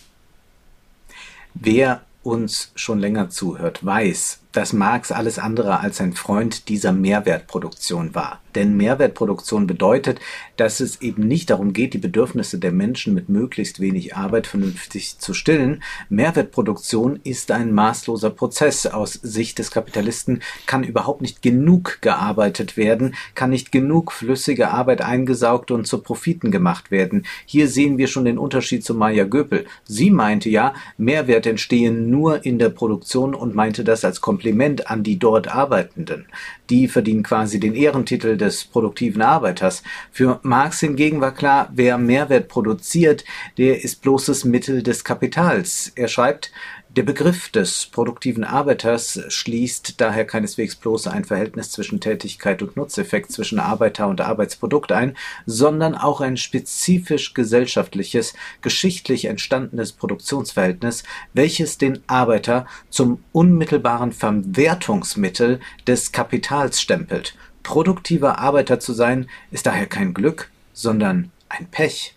Wer 1.56 2.02
uns 2.24 2.72
schon 2.76 3.00
länger 3.00 3.30
zuhört, 3.30 3.86
weiß, 3.86 4.40
dass 4.52 4.74
Marx 4.74 5.12
alles 5.12 5.38
andere 5.38 5.80
als 5.80 6.02
ein 6.02 6.14
Freund 6.14 6.70
dieser 6.70 6.92
Mehrwertproduktion 6.92 8.16
war. 8.16 8.42
Denn 8.56 8.78
Mehrwertproduktion 8.78 9.68
bedeutet, 9.68 10.20
dass 10.58 10.80
es 10.80 11.02
eben 11.02 11.28
nicht 11.28 11.52
darum 11.52 11.72
geht, 11.72 11.94
die 11.94 12.00
Bedürfnisse 12.00 12.58
der 12.58 12.72
Menschen 12.72 13.14
mit 13.14 13.30
möglichst 13.30 13.80
wenig 13.80 14.16
Arbeit 14.16 14.48
vernünftig 14.48 15.20
zu 15.20 15.34
stillen. 15.34 15.84
Mehrwertproduktion 16.10 17.20
ist 17.24 17.52
ein 17.52 17.72
maßloser 17.74 18.32
Prozess. 18.32 18.88
Aus 18.88 19.14
Sicht 19.14 19.60
des 19.60 19.70
Kapitalisten 19.70 20.42
kann 20.66 20.84
überhaupt 20.84 21.22
nicht 21.22 21.42
genug 21.42 22.00
gearbeitet 22.02 22.76
werden, 22.76 23.16
kann 23.36 23.52
nicht 23.52 23.72
genug 23.72 24.12
flüssige 24.12 24.72
Arbeit 24.72 25.02
eingesaugt 25.02 25.70
und 25.70 25.86
zu 25.86 26.00
Profiten 26.00 26.50
gemacht 26.50 26.90
werden. 26.90 27.26
Hier 27.46 27.68
sehen 27.68 27.98
wir 28.00 28.08
schon 28.08 28.26
den 28.26 28.40
Unterschied 28.40 28.84
zu 28.84 28.96
Maya 28.96 29.26
Göpel. 29.26 29.66
Sie 29.86 30.10
meinte 30.10 30.50
ja, 30.50 30.74
Mehrwert 30.98 31.46
entstehen 31.46 32.10
nur 32.10 32.46
in 32.46 32.58
der 32.58 32.70
Produktion 32.70 33.36
und 33.36 33.54
meinte 33.54 33.84
das 33.84 34.04
als 34.04 34.22
Kompliment 34.40 34.90
an 34.90 35.04
die 35.04 35.20
dort 35.20 35.54
Arbeitenden. 35.54 36.26
Die 36.70 36.88
verdienen 36.88 37.24
quasi 37.24 37.60
den 37.60 37.76
Ehrentitel 37.76 38.38
des 38.38 38.64
produktiven 38.64 39.22
Arbeiters. 39.22 39.84
Für 40.14 40.40
Marx 40.44 40.80
hingegen 40.80 41.20
war 41.20 41.34
klar, 41.34 41.70
wer 41.74 41.98
Mehrwert 41.98 42.48
produziert, 42.48 43.26
der 43.58 43.84
ist 43.84 44.02
bloßes 44.02 44.46
Mittel 44.46 44.82
des 44.82 45.04
Kapitals. 45.04 45.92
Er 45.96 46.08
schreibt, 46.08 46.54
der 46.96 47.04
Begriff 47.04 47.50
des 47.50 47.86
produktiven 47.86 48.44
Arbeiters 48.44 49.22
schließt 49.28 50.02
daher 50.02 50.26
keineswegs 50.26 50.76
bloß 50.76 51.06
ein 51.06 51.24
Verhältnis 51.24 51.70
zwischen 51.70 52.00
Tätigkeit 52.00 52.64
und 52.64 52.76
Nutzeffekt 52.78 53.32
zwischen 53.32 53.60
Arbeiter 53.60 54.08
und 54.08 54.22
Arbeitsprodukt 54.22 54.92
ein, 54.92 55.16
sondern 55.46 55.94
auch 55.94 56.20
ein 56.20 56.36
spezifisch 56.36 57.36
gesellschaftliches, 57.36 58.34
geschichtlich 58.62 59.26
entstandenes 59.26 59.92
Produktionsverhältnis, 59.92 61.04
welches 61.34 61.78
den 61.78 62.00
Arbeiter 62.08 62.66
zum 62.90 63.24
unmittelbaren 63.34 64.12
Verwertungsmittel 64.12 65.60
des 65.86 66.12
Kapitals 66.12 66.82
stempelt. 66.82 67.36
Produktiver 67.62 68.40
Arbeiter 68.40 68.80
zu 68.80 68.94
sein, 68.94 69.30
ist 69.52 69.68
daher 69.68 69.86
kein 69.86 70.16
Glück, 70.16 70.50
sondern 70.74 71.32
ein 71.50 71.68
Pech. 71.68 72.16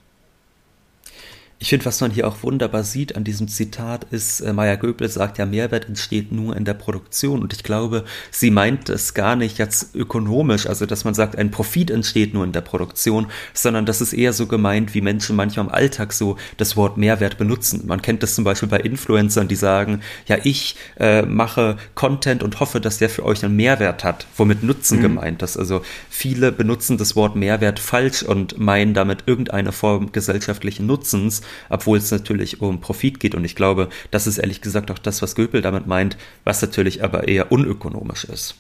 Ich 1.63 1.69
finde, 1.69 1.87
was 1.87 2.01
man 2.01 2.11
hier 2.11 2.27
auch 2.27 2.43
wunderbar 2.43 2.83
sieht 2.83 3.15
an 3.15 3.23
diesem 3.23 3.47
Zitat 3.47 4.05
ist, 4.11 4.41
äh, 4.41 4.53
Maya 4.53 4.75
Göbel 4.75 5.09
sagt 5.09 5.39
ja, 5.39 5.47
Mehrwert 5.47 5.87
entsteht 5.87 6.33
nur 6.33 6.57
in 6.57 6.65
der 6.65 6.75
Produktion. 6.75 7.41
Und 7.41 7.53
ich 7.53 7.63
glaube, 7.63 8.03
sie 8.33 8.51
meint 8.51 8.89
es 8.89 9.15
gar 9.15 9.37
nicht 9.37 9.59
jetzt 9.59 9.95
ökonomisch, 9.95 10.67
also 10.67 10.87
dass 10.87 11.05
man 11.05 11.15
sagt, 11.15 11.39
ein 11.39 11.53
Profit 11.53 11.93
entsteht 11.93 12.35
nur 12.35 12.43
in 12.43 12.51
der 12.51 12.63
Produktion, 12.63 13.29
sondern 13.55 13.87
das 13.87 14.01
ist 14.01 14.13
eher 14.13 14.33
so 14.33 14.49
gemeint, 14.49 14.93
wie 14.95 15.03
Menschen 15.03 15.37
manchmal 15.37 15.67
im 15.67 15.73
Alltag 15.73 16.13
so 16.13 16.37
das 16.57 16.77
Wort 16.77 16.97
Mehrwert 16.97 17.39
benutzen. 17.39 17.83
Man 17.87 18.03
kennt 18.03 18.25
das 18.25 18.35
zum 18.35 18.43
Beispiel 18.43 18.69
bei 18.69 18.81
Influencern, 18.81 19.47
die 19.47 19.55
sagen, 19.55 20.01
ja, 20.27 20.39
ich 20.43 20.75
äh, 20.99 21.23
mache 21.23 21.77
Content 21.95 22.43
und 22.43 22.59
hoffe, 22.59 22.81
dass 22.81 22.99
der 22.99 23.09
für 23.09 23.25
euch 23.25 23.45
einen 23.45 23.55
Mehrwert 23.55 24.03
hat, 24.03 24.27
womit 24.37 24.65
Nutzen 24.65 24.99
mhm. 24.99 25.03
gemeint 25.03 25.43
ist. 25.43 25.57
Also 25.57 25.83
viele 26.11 26.51
benutzen 26.51 26.99
das 26.99 27.15
Wort 27.15 27.37
Mehrwert 27.37 27.79
falsch 27.79 28.25
und 28.25 28.59
meinen 28.59 28.95
damit 28.95 29.23
irgendeine 29.27 29.71
Form 29.71 30.11
gesellschaftlichen 30.11 30.87
Nutzens 30.87 31.43
obwohl 31.69 31.99
es 31.99 32.11
natürlich 32.11 32.61
um 32.61 32.81
Profit 32.81 33.21
geht. 33.21 33.35
Und 33.35 33.45
ich 33.45 33.57
glaube, 33.57 33.89
das 34.11 34.27
ist 34.27 34.39
ehrlich 34.39 34.61
gesagt 34.61 34.91
auch 34.91 34.99
das, 34.99 35.23
was 35.23 35.35
Göpel 35.35 35.63
damit 35.63 35.87
meint, 35.87 36.17
was 36.45 36.63
natürlich 36.63 37.03
aber 37.03 37.29
eher 37.29 37.53
unökonomisch 37.53 38.25
ist. 38.25 38.57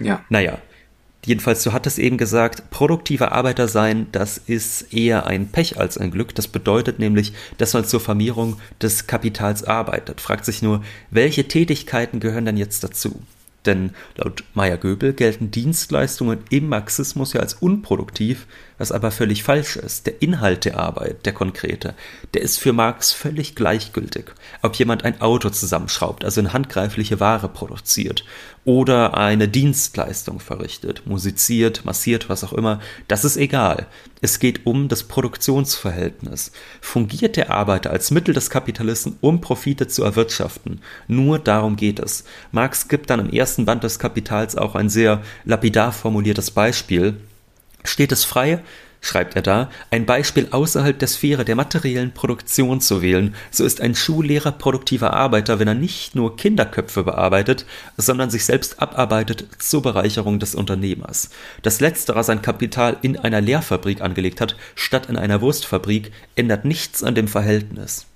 Ja. 0.00 0.24
Naja. 0.28 0.58
Jedenfalls, 1.24 1.64
du 1.64 1.72
hattest 1.72 1.98
eben 1.98 2.18
gesagt, 2.18 2.70
produktiver 2.70 3.32
Arbeiter 3.32 3.66
sein, 3.66 4.06
das 4.12 4.38
ist 4.38 4.94
eher 4.94 5.26
ein 5.26 5.48
Pech 5.48 5.76
als 5.76 5.98
ein 5.98 6.12
Glück. 6.12 6.32
Das 6.36 6.46
bedeutet 6.46 7.00
nämlich, 7.00 7.32
dass 7.58 7.74
man 7.74 7.84
zur 7.84 7.98
Vermehrung 7.98 8.60
des 8.80 9.08
Kapitals 9.08 9.64
arbeitet. 9.64 10.20
Fragt 10.20 10.44
sich 10.44 10.62
nur, 10.62 10.84
welche 11.10 11.48
Tätigkeiten 11.48 12.20
gehören 12.20 12.44
denn 12.44 12.56
jetzt 12.56 12.84
dazu? 12.84 13.20
Denn 13.66 13.90
laut 14.16 14.44
Meyer 14.54 14.76
Göbel 14.76 15.12
gelten 15.12 15.50
Dienstleistungen 15.50 16.38
im 16.50 16.68
Marxismus 16.68 17.32
ja 17.32 17.40
als 17.40 17.54
unproduktiv, 17.54 18.46
was 18.78 18.92
aber 18.92 19.10
völlig 19.10 19.42
falsch 19.42 19.76
ist. 19.76 20.06
Der 20.06 20.22
Inhalt 20.22 20.64
der 20.64 20.78
Arbeit, 20.78 21.26
der 21.26 21.32
konkrete, 21.32 21.94
der 22.34 22.42
ist 22.42 22.58
für 22.58 22.72
Marx 22.72 23.12
völlig 23.12 23.54
gleichgültig. 23.54 24.26
Ob 24.62 24.76
jemand 24.76 25.04
ein 25.04 25.20
Auto 25.20 25.50
zusammenschraubt, 25.50 26.24
also 26.24 26.40
eine 26.40 26.52
handgreifliche 26.52 27.20
Ware 27.20 27.48
produziert, 27.48 28.24
oder 28.66 29.16
eine 29.16 29.46
Dienstleistung 29.46 30.40
verrichtet, 30.40 31.06
musiziert, 31.06 31.84
massiert, 31.84 32.28
was 32.28 32.42
auch 32.42 32.52
immer, 32.52 32.80
das 33.06 33.24
ist 33.24 33.36
egal. 33.36 33.86
Es 34.20 34.40
geht 34.40 34.66
um 34.66 34.88
das 34.88 35.04
Produktionsverhältnis. 35.04 36.50
Fungiert 36.80 37.36
der 37.36 37.52
Arbeiter 37.52 37.90
als 37.90 38.10
Mittel 38.10 38.34
des 38.34 38.50
Kapitalisten, 38.50 39.16
um 39.20 39.40
Profite 39.40 39.86
zu 39.86 40.02
erwirtschaften? 40.02 40.80
Nur 41.06 41.38
darum 41.38 41.76
geht 41.76 42.00
es. 42.00 42.24
Marx 42.50 42.88
gibt 42.88 43.08
dann 43.08 43.20
im 43.20 43.30
ersten 43.30 43.64
Band 43.66 43.84
des 43.84 44.00
Kapitals 44.00 44.56
auch 44.56 44.74
ein 44.74 44.88
sehr 44.88 45.22
lapidar 45.44 45.92
formuliertes 45.92 46.50
Beispiel, 46.50 47.14
steht 47.84 48.10
es 48.10 48.24
frei, 48.24 48.64
schreibt 49.00 49.36
er 49.36 49.42
da, 49.42 49.70
ein 49.90 50.06
Beispiel 50.06 50.48
außerhalb 50.50 50.98
der 50.98 51.08
Sphäre 51.08 51.44
der 51.44 51.56
materiellen 51.56 52.12
Produktion 52.12 52.80
zu 52.80 53.02
wählen, 53.02 53.34
so 53.50 53.64
ist 53.64 53.80
ein 53.80 53.94
Schullehrer 53.94 54.52
produktiver 54.52 55.12
Arbeiter, 55.12 55.58
wenn 55.58 55.68
er 55.68 55.74
nicht 55.74 56.14
nur 56.14 56.36
Kinderköpfe 56.36 57.04
bearbeitet, 57.04 57.66
sondern 57.96 58.30
sich 58.30 58.44
selbst 58.44 58.80
abarbeitet 58.80 59.46
zur 59.58 59.82
Bereicherung 59.82 60.38
des 60.38 60.54
Unternehmers. 60.54 61.30
Dass 61.62 61.80
letzterer 61.80 62.24
sein 62.24 62.42
Kapital 62.42 62.96
in 63.02 63.16
einer 63.16 63.40
Lehrfabrik 63.40 64.00
angelegt 64.00 64.40
hat, 64.40 64.56
statt 64.74 65.08
in 65.08 65.16
einer 65.16 65.40
Wurstfabrik, 65.40 66.12
ändert 66.34 66.64
nichts 66.64 67.02
an 67.02 67.14
dem 67.14 67.28
Verhältnis 67.28 68.06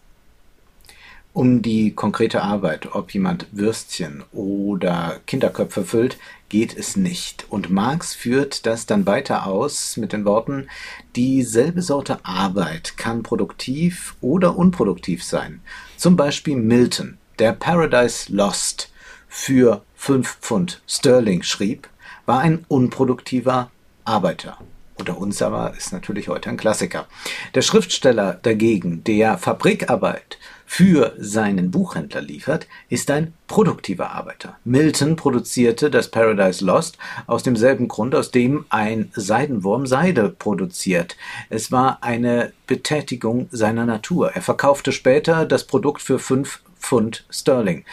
um 1.32 1.62
die 1.62 1.92
konkrete 1.92 2.42
Arbeit, 2.42 2.94
ob 2.94 3.12
jemand 3.14 3.46
Würstchen 3.52 4.24
oder 4.32 5.20
Kinderköpfe 5.26 5.84
füllt, 5.84 6.18
geht 6.48 6.76
es 6.76 6.96
nicht. 6.96 7.46
Und 7.48 7.70
Marx 7.70 8.14
führt 8.14 8.66
das 8.66 8.86
dann 8.86 9.06
weiter 9.06 9.46
aus 9.46 9.96
mit 9.96 10.12
den 10.12 10.24
Worten, 10.24 10.68
dieselbe 11.14 11.82
Sorte 11.82 12.18
Arbeit 12.24 12.96
kann 12.96 13.22
produktiv 13.22 14.16
oder 14.20 14.56
unproduktiv 14.56 15.22
sein. 15.22 15.60
Zum 15.96 16.16
Beispiel 16.16 16.56
Milton, 16.56 17.18
der 17.38 17.52
Paradise 17.52 18.32
Lost 18.32 18.90
für 19.28 19.82
5 19.94 20.38
Pfund 20.40 20.82
Sterling 20.88 21.42
schrieb, 21.42 21.88
war 22.26 22.40
ein 22.40 22.64
unproduktiver 22.68 23.70
Arbeiter. 24.04 24.58
Unter 24.98 25.16
uns 25.16 25.40
aber 25.40 25.74
ist 25.76 25.92
natürlich 25.92 26.28
heute 26.28 26.50
ein 26.50 26.58
Klassiker. 26.58 27.06
Der 27.54 27.62
Schriftsteller 27.62 28.34
dagegen, 28.42 29.02
der 29.04 29.38
Fabrikarbeit 29.38 30.38
für 30.72 31.14
seinen 31.18 31.72
Buchhändler 31.72 32.20
liefert, 32.20 32.68
ist 32.88 33.10
ein 33.10 33.34
produktiver 33.48 34.12
Arbeiter. 34.12 34.56
Milton 34.62 35.16
produzierte 35.16 35.90
das 35.90 36.12
Paradise 36.12 36.64
Lost 36.64 36.96
aus 37.26 37.42
demselben 37.42 37.88
Grund, 37.88 38.14
aus 38.14 38.30
dem 38.30 38.66
ein 38.68 39.10
Seidenwurm 39.12 39.88
Seide 39.88 40.28
produziert. 40.28 41.16
Es 41.48 41.72
war 41.72 42.04
eine 42.04 42.52
Betätigung 42.68 43.48
seiner 43.50 43.84
Natur. 43.84 44.30
Er 44.30 44.42
verkaufte 44.42 44.92
später 44.92 45.44
das 45.44 45.64
Produkt 45.64 46.02
für 46.02 46.20
fünf 46.20 46.62
Pfund 46.78 47.24
Sterling. 47.30 47.84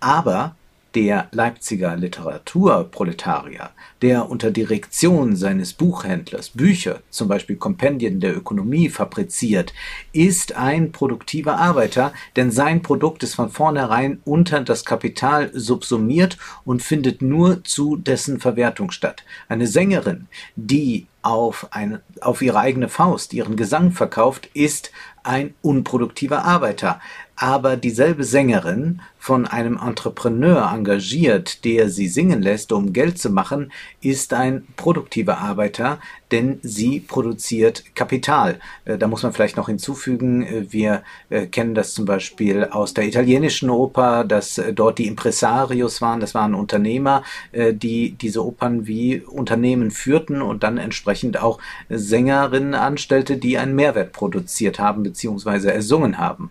Aber 0.00 0.56
der 0.96 1.28
Leipziger 1.30 1.96
Literaturproletarier, 1.96 3.70
der 4.02 4.28
unter 4.28 4.50
Direktion 4.50 5.36
seines 5.36 5.72
Buchhändlers 5.72 6.50
Bücher, 6.50 7.00
zum 7.08 7.28
Beispiel 7.28 7.56
Kompendien 7.56 8.20
der 8.20 8.36
Ökonomie, 8.36 8.88
fabriziert, 8.88 9.72
ist 10.12 10.56
ein 10.56 10.90
produktiver 10.92 11.58
Arbeiter, 11.58 12.12
denn 12.36 12.50
sein 12.50 12.82
Produkt 12.82 13.22
ist 13.22 13.36
von 13.36 13.50
vornherein 13.50 14.20
unter 14.24 14.60
das 14.60 14.84
Kapital 14.84 15.50
subsumiert 15.54 16.36
und 16.64 16.82
findet 16.82 17.22
nur 17.22 17.62
zu 17.64 17.96
dessen 17.96 18.40
Verwertung 18.40 18.90
statt. 18.90 19.22
Eine 19.48 19.68
Sängerin, 19.68 20.26
die 20.56 21.06
auf, 21.22 21.68
eine, 21.70 22.00
auf 22.20 22.42
ihre 22.42 22.58
eigene 22.58 22.88
Faust 22.88 23.32
ihren 23.32 23.54
Gesang 23.56 23.92
verkauft, 23.92 24.50
ist 24.54 24.90
ein 25.22 25.54
unproduktiver 25.62 26.44
Arbeiter 26.44 27.00
aber 27.42 27.76
dieselbe 27.76 28.22
Sängerin 28.22 29.00
von 29.18 29.48
einem 29.48 29.76
Entrepreneur 29.76 30.70
engagiert, 30.72 31.64
der 31.64 31.88
sie 31.88 32.06
singen 32.06 32.40
lässt, 32.40 32.70
um 32.70 32.92
Geld 32.92 33.18
zu 33.18 33.30
machen, 33.30 33.72
ist 34.00 34.32
ein 34.32 34.66
produktiver 34.76 35.38
Arbeiter, 35.38 36.00
denn 36.30 36.58
sie 36.62 37.00
produziert 37.00 37.94
Kapital. 37.94 38.58
Äh, 38.84 38.98
da 38.98 39.06
muss 39.06 39.22
man 39.22 39.32
vielleicht 39.32 39.56
noch 39.56 39.68
hinzufügen, 39.68 40.42
äh, 40.42 40.72
wir 40.72 41.02
äh, 41.30 41.46
kennen 41.46 41.74
das 41.74 41.94
zum 41.94 42.04
Beispiel 42.04 42.64
aus 42.64 42.94
der 42.94 43.04
italienischen 43.04 43.70
Oper, 43.70 44.24
dass 44.24 44.60
dort 44.74 44.98
die 44.98 45.06
Impresarios 45.06 46.00
waren, 46.00 46.20
das 46.20 46.34
waren 46.34 46.54
Unternehmer, 46.54 47.22
die 47.52 48.12
diese 48.12 48.44
Opern 48.44 48.86
wie 48.86 49.20
Unternehmen 49.20 49.90
führten 49.90 50.42
und 50.42 50.62
dann 50.62 50.78
entsprechend 50.78 51.40
auch 51.40 51.58
Sängerinnen 51.88 52.74
anstellte, 52.74 53.36
die 53.36 53.58
einen 53.58 53.74
Mehrwert 53.74 54.12
produziert 54.12 54.78
haben 54.78 55.02
bzw. 55.02 55.68
ersungen 55.68 56.18
haben. 56.18 56.50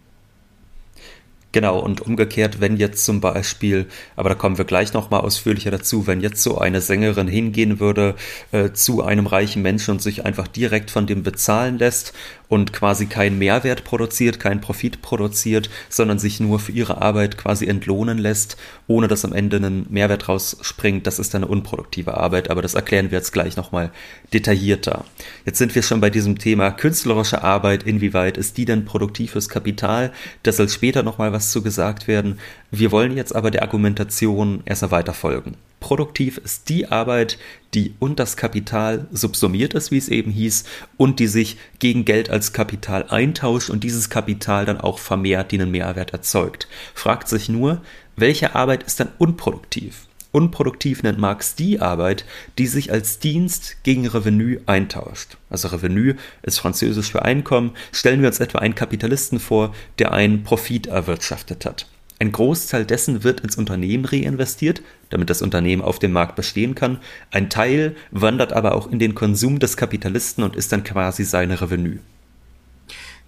Genau, 1.53 1.79
und 1.79 1.99
umgekehrt, 1.99 2.61
wenn 2.61 2.77
jetzt 2.77 3.03
zum 3.03 3.19
Beispiel, 3.19 3.87
aber 4.15 4.29
da 4.29 4.35
kommen 4.35 4.57
wir 4.57 4.63
gleich 4.63 4.93
nochmal 4.93 5.19
ausführlicher 5.21 5.69
dazu, 5.69 6.07
wenn 6.07 6.21
jetzt 6.21 6.41
so 6.41 6.57
eine 6.57 6.79
Sängerin 6.79 7.27
hingehen 7.27 7.81
würde 7.81 8.15
äh, 8.53 8.71
zu 8.71 9.03
einem 9.03 9.27
reichen 9.27 9.61
Menschen 9.61 9.91
und 9.91 10.01
sich 10.01 10.23
einfach 10.25 10.47
direkt 10.47 10.91
von 10.91 11.07
dem 11.07 11.23
bezahlen 11.23 11.77
lässt 11.77 12.13
und 12.51 12.73
quasi 12.73 13.05
keinen 13.05 13.39
Mehrwert 13.39 13.85
produziert, 13.85 14.39
keinen 14.39 14.59
Profit 14.59 15.01
produziert, 15.01 15.69
sondern 15.87 16.19
sich 16.19 16.41
nur 16.41 16.59
für 16.59 16.73
ihre 16.73 17.01
Arbeit 17.01 17.37
quasi 17.37 17.65
entlohnen 17.65 18.17
lässt, 18.17 18.57
ohne 18.87 19.07
dass 19.07 19.23
am 19.23 19.31
Ende 19.31 19.57
ein 19.57 19.85
Mehrwert 19.89 20.27
rausspringt, 20.27 21.07
das 21.07 21.17
ist 21.17 21.33
eine 21.33 21.47
unproduktive 21.47 22.17
Arbeit, 22.17 22.49
aber 22.49 22.61
das 22.61 22.73
erklären 22.73 23.09
wir 23.09 23.19
jetzt 23.19 23.31
gleich 23.31 23.55
nochmal 23.55 23.91
detaillierter. 24.33 25.05
Jetzt 25.45 25.59
sind 25.59 25.75
wir 25.75 25.81
schon 25.81 26.01
bei 26.01 26.09
diesem 26.09 26.39
Thema 26.39 26.71
künstlerische 26.71 27.41
Arbeit, 27.41 27.83
inwieweit 27.83 28.37
ist 28.37 28.57
die 28.57 28.65
denn 28.65 28.83
produktiv 28.83 29.31
fürs 29.31 29.47
Kapital? 29.47 30.11
Da 30.43 30.51
soll 30.51 30.67
später 30.67 31.03
nochmal 31.03 31.31
was 31.31 31.40
zu 31.49 31.63
gesagt 31.63 32.07
werden. 32.07 32.39
Wir 32.69 32.91
wollen 32.91 33.17
jetzt 33.17 33.35
aber 33.35 33.49
der 33.49 33.63
Argumentation 33.63 34.61
erstmal 34.65 34.91
weiter 34.91 35.13
folgen. 35.15 35.57
Produktiv 35.79 36.37
ist 36.37 36.69
die 36.69 36.87
Arbeit, 36.87 37.39
die 37.73 37.95
und 37.97 38.19
das 38.19 38.37
Kapital 38.37 39.07
subsumiert 39.11 39.73
ist, 39.73 39.89
wie 39.89 39.97
es 39.97 40.09
eben 40.09 40.29
hieß, 40.29 40.65
und 40.97 41.19
die 41.19 41.25
sich 41.25 41.57
gegen 41.79 42.05
Geld 42.05 42.29
als 42.29 42.53
Kapital 42.53 43.05
eintauscht 43.09 43.71
und 43.71 43.83
dieses 43.83 44.09
Kapital 44.09 44.65
dann 44.65 44.79
auch 44.79 44.99
vermehrt, 44.99 45.51
die 45.51 45.59
einen 45.59 45.71
Mehrwert 45.71 46.13
erzeugt. 46.13 46.67
Fragt 46.93 47.27
sich 47.27 47.49
nur, 47.49 47.81
welche 48.15 48.53
Arbeit 48.53 48.83
ist 48.83 48.99
dann 48.99 49.09
unproduktiv? 49.17 50.07
Unproduktiv 50.31 51.03
nennt 51.03 51.19
Marx 51.19 51.55
die 51.55 51.81
Arbeit, 51.81 52.25
die 52.57 52.67
sich 52.67 52.91
als 52.91 53.19
Dienst 53.19 53.83
gegen 53.83 54.07
Revenu 54.07 54.59
eintauscht. 54.65 55.37
Also 55.49 55.67
Revenu 55.67 56.13
ist 56.41 56.59
französisch 56.59 57.11
für 57.11 57.23
Einkommen. 57.23 57.71
Stellen 57.91 58.21
wir 58.21 58.27
uns 58.27 58.39
etwa 58.39 58.59
einen 58.59 58.75
Kapitalisten 58.75 59.39
vor, 59.39 59.75
der 59.99 60.13
einen 60.13 60.43
Profit 60.43 60.87
erwirtschaftet 60.87 61.65
hat. 61.65 61.87
Ein 62.19 62.31
Großteil 62.31 62.85
dessen 62.85 63.23
wird 63.23 63.39
ins 63.39 63.57
Unternehmen 63.57 64.05
reinvestiert, 64.05 64.83
damit 65.09 65.29
das 65.29 65.41
Unternehmen 65.41 65.81
auf 65.81 65.97
dem 65.97 66.11
Markt 66.11 66.35
bestehen 66.35 66.75
kann. 66.75 66.99
Ein 67.31 67.49
Teil 67.49 67.95
wandert 68.11 68.53
aber 68.53 68.75
auch 68.75 68.89
in 68.89 68.99
den 68.99 69.15
Konsum 69.15 69.57
des 69.57 69.75
Kapitalisten 69.75 70.43
und 70.43 70.55
ist 70.55 70.71
dann 70.71 70.83
quasi 70.83 71.23
seine 71.23 71.59
Revenue. 71.59 71.97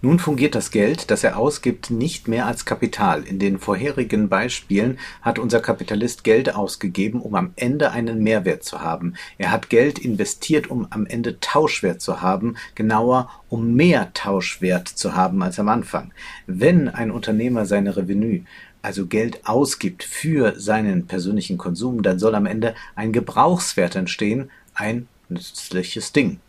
Nun 0.04 0.18
fungiert 0.18 0.54
das 0.54 0.70
Geld, 0.70 1.10
das 1.10 1.24
er 1.24 1.38
ausgibt, 1.38 1.90
nicht 1.90 2.28
mehr 2.28 2.44
als 2.44 2.66
Kapital. 2.66 3.22
In 3.22 3.38
den 3.38 3.58
vorherigen 3.58 4.28
Beispielen 4.28 4.98
hat 5.22 5.38
unser 5.38 5.60
Kapitalist 5.60 6.24
Geld 6.24 6.54
ausgegeben, 6.54 7.22
um 7.22 7.34
am 7.34 7.54
Ende 7.56 7.90
einen 7.90 8.22
Mehrwert 8.22 8.64
zu 8.64 8.82
haben. 8.82 9.14
Er 9.38 9.50
hat 9.50 9.70
Geld 9.70 9.98
investiert, 9.98 10.66
um 10.66 10.86
am 10.90 11.06
Ende 11.06 11.40
Tauschwert 11.40 12.02
zu 12.02 12.20
haben, 12.20 12.56
genauer 12.74 13.30
um 13.48 13.72
mehr 13.72 14.12
Tauschwert 14.12 14.88
zu 14.88 15.14
haben 15.14 15.42
als 15.42 15.58
am 15.58 15.70
Anfang. 15.70 16.12
Wenn 16.46 16.90
ein 16.90 17.10
Unternehmer 17.10 17.64
seine 17.64 17.96
Revenue 17.96 18.42
also 18.82 19.06
Geld 19.06 19.40
ausgibt 19.46 20.04
für 20.04 20.60
seinen 20.60 21.06
persönlichen 21.06 21.56
Konsum, 21.56 22.02
dann 22.02 22.18
soll 22.18 22.34
am 22.34 22.44
Ende 22.44 22.74
ein 22.94 23.14
Gebrauchswert 23.14 23.96
entstehen, 23.96 24.50
ein 24.74 25.08
nützliches 25.30 26.12
Ding. 26.12 26.40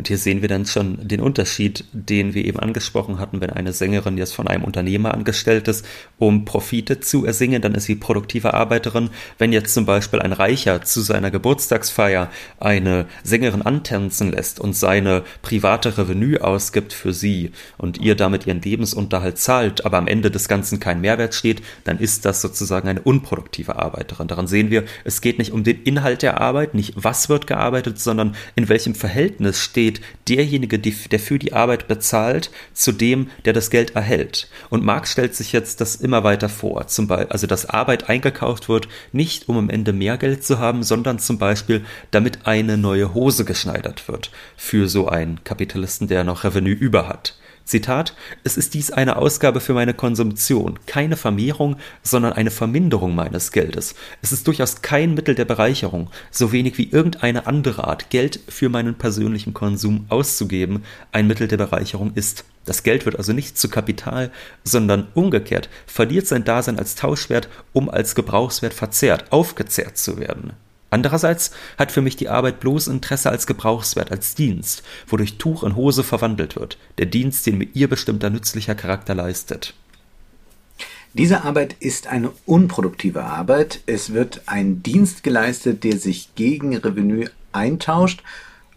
Und 0.00 0.08
hier 0.08 0.16
sehen 0.16 0.40
wir 0.40 0.48
dann 0.48 0.64
schon 0.64 1.06
den 1.06 1.20
Unterschied, 1.20 1.84
den 1.92 2.32
wir 2.32 2.46
eben 2.46 2.58
angesprochen 2.58 3.18
hatten, 3.18 3.42
wenn 3.42 3.50
eine 3.50 3.74
Sängerin 3.74 4.16
jetzt 4.16 4.32
von 4.32 4.48
einem 4.48 4.64
Unternehmer 4.64 5.12
angestellt 5.12 5.68
ist, 5.68 5.84
um 6.16 6.46
Profite 6.46 7.00
zu 7.00 7.26
ersingen, 7.26 7.60
dann 7.60 7.74
ist 7.74 7.84
sie 7.84 7.96
produktive 7.96 8.54
Arbeiterin. 8.54 9.10
Wenn 9.36 9.52
jetzt 9.52 9.74
zum 9.74 9.84
Beispiel 9.84 10.20
ein 10.20 10.32
Reicher 10.32 10.80
zu 10.80 11.02
seiner 11.02 11.30
Geburtstagsfeier 11.30 12.30
eine 12.58 13.08
Sängerin 13.24 13.60
antänzen 13.60 14.32
lässt 14.32 14.58
und 14.58 14.74
seine 14.74 15.22
private 15.42 15.98
Revenue 15.98 16.42
ausgibt 16.42 16.94
für 16.94 17.12
sie 17.12 17.52
und 17.76 17.98
ihr 17.98 18.14
damit 18.14 18.46
ihren 18.46 18.62
Lebensunterhalt 18.62 19.36
zahlt, 19.36 19.84
aber 19.84 19.98
am 19.98 20.06
Ende 20.06 20.30
des 20.30 20.48
Ganzen 20.48 20.80
kein 20.80 21.02
Mehrwert 21.02 21.34
steht, 21.34 21.60
dann 21.84 21.98
ist 21.98 22.24
das 22.24 22.40
sozusagen 22.40 22.88
eine 22.88 23.02
unproduktive 23.02 23.76
Arbeiterin. 23.76 24.28
Daran 24.28 24.46
sehen 24.46 24.70
wir, 24.70 24.84
es 25.04 25.20
geht 25.20 25.38
nicht 25.38 25.52
um 25.52 25.62
den 25.62 25.82
Inhalt 25.82 26.22
der 26.22 26.40
Arbeit, 26.40 26.72
nicht 26.72 26.94
was 26.96 27.28
wird 27.28 27.46
gearbeitet, 27.46 28.00
sondern 28.00 28.34
in 28.54 28.70
welchem 28.70 28.94
Verhältnis 28.94 29.60
steht 29.60 29.89
steht 29.90 30.00
derjenige, 30.28 30.78
der 30.78 31.18
für 31.18 31.38
die 31.38 31.52
Arbeit 31.52 31.88
bezahlt, 31.88 32.50
zu 32.72 32.92
dem, 32.92 33.30
der 33.44 33.52
das 33.52 33.70
Geld 33.70 33.96
erhält. 33.96 34.48
Und 34.68 34.84
Marx 34.84 35.12
stellt 35.12 35.34
sich 35.34 35.52
jetzt 35.52 35.80
das 35.80 35.96
immer 35.96 36.22
weiter 36.22 36.48
vor. 36.48 36.86
Zum 36.86 37.08
Beispiel, 37.08 37.32
also 37.32 37.46
dass 37.46 37.66
Arbeit 37.66 38.08
eingekauft 38.08 38.68
wird, 38.68 38.88
nicht 39.12 39.48
um 39.48 39.56
am 39.56 39.70
Ende 39.70 39.92
mehr 39.92 40.18
Geld 40.18 40.44
zu 40.44 40.58
haben, 40.58 40.82
sondern 40.82 41.18
zum 41.18 41.38
Beispiel, 41.38 41.84
damit 42.10 42.46
eine 42.46 42.76
neue 42.76 43.14
Hose 43.14 43.44
geschneidert 43.44 44.06
wird. 44.08 44.30
Für 44.56 44.88
so 44.88 45.08
einen 45.08 45.42
Kapitalisten, 45.42 46.06
der 46.08 46.24
noch 46.24 46.44
Revenue 46.44 46.72
über 46.72 47.08
hat. 47.08 47.36
Zitat, 47.64 48.14
es 48.44 48.56
ist 48.56 48.74
dies 48.74 48.90
eine 48.90 49.16
Ausgabe 49.16 49.60
für 49.60 49.74
meine 49.74 49.94
Konsumtion, 49.94 50.78
keine 50.86 51.16
Vermehrung, 51.16 51.76
sondern 52.02 52.32
eine 52.32 52.50
Verminderung 52.50 53.14
meines 53.14 53.52
Geldes. 53.52 53.94
Es 54.22 54.32
ist 54.32 54.46
durchaus 54.46 54.82
kein 54.82 55.14
Mittel 55.14 55.34
der 55.34 55.44
Bereicherung, 55.44 56.10
so 56.30 56.52
wenig 56.52 56.78
wie 56.78 56.90
irgendeine 56.90 57.46
andere 57.46 57.84
Art, 57.84 58.10
Geld 58.10 58.40
für 58.48 58.68
meinen 58.68 58.96
persönlichen 58.96 59.54
Konsum 59.54 60.06
auszugeben, 60.08 60.84
ein 61.12 61.26
Mittel 61.26 61.48
der 61.48 61.58
Bereicherung 61.58 62.12
ist. 62.14 62.44
Das 62.64 62.82
Geld 62.82 63.06
wird 63.06 63.16
also 63.16 63.32
nicht 63.32 63.56
zu 63.58 63.68
Kapital, 63.68 64.30
sondern 64.64 65.08
umgekehrt 65.14 65.68
verliert 65.86 66.26
sein 66.26 66.44
Dasein 66.44 66.78
als 66.78 66.94
Tauschwert, 66.94 67.48
um 67.72 67.88
als 67.88 68.14
Gebrauchswert 68.14 68.74
verzehrt, 68.74 69.32
aufgezehrt 69.32 69.96
zu 69.96 70.18
werden. 70.18 70.52
Andererseits 70.90 71.52
hat 71.78 71.92
für 71.92 72.02
mich 72.02 72.16
die 72.16 72.28
Arbeit 72.28 72.60
bloß 72.60 72.88
Interesse 72.88 73.30
als 73.30 73.46
Gebrauchswert, 73.46 74.10
als 74.10 74.34
Dienst, 74.34 74.82
wodurch 75.06 75.38
Tuch 75.38 75.62
in 75.62 75.76
Hose 75.76 76.02
verwandelt 76.02 76.56
wird, 76.56 76.78
der 76.98 77.06
Dienst, 77.06 77.46
den 77.46 77.58
mir 77.58 77.68
ihr 77.72 77.88
bestimmter 77.88 78.28
nützlicher 78.28 78.74
Charakter 78.74 79.14
leistet. 79.14 79.74
Diese 81.12 81.44
Arbeit 81.44 81.76
ist 81.80 82.06
eine 82.06 82.30
unproduktive 82.46 83.24
Arbeit. 83.24 83.80
Es 83.86 84.12
wird 84.12 84.42
ein 84.46 84.82
Dienst 84.82 85.22
geleistet, 85.22 85.82
der 85.82 85.96
sich 85.96 86.34
gegen 86.36 86.76
Revenue 86.76 87.30
eintauscht 87.52 88.22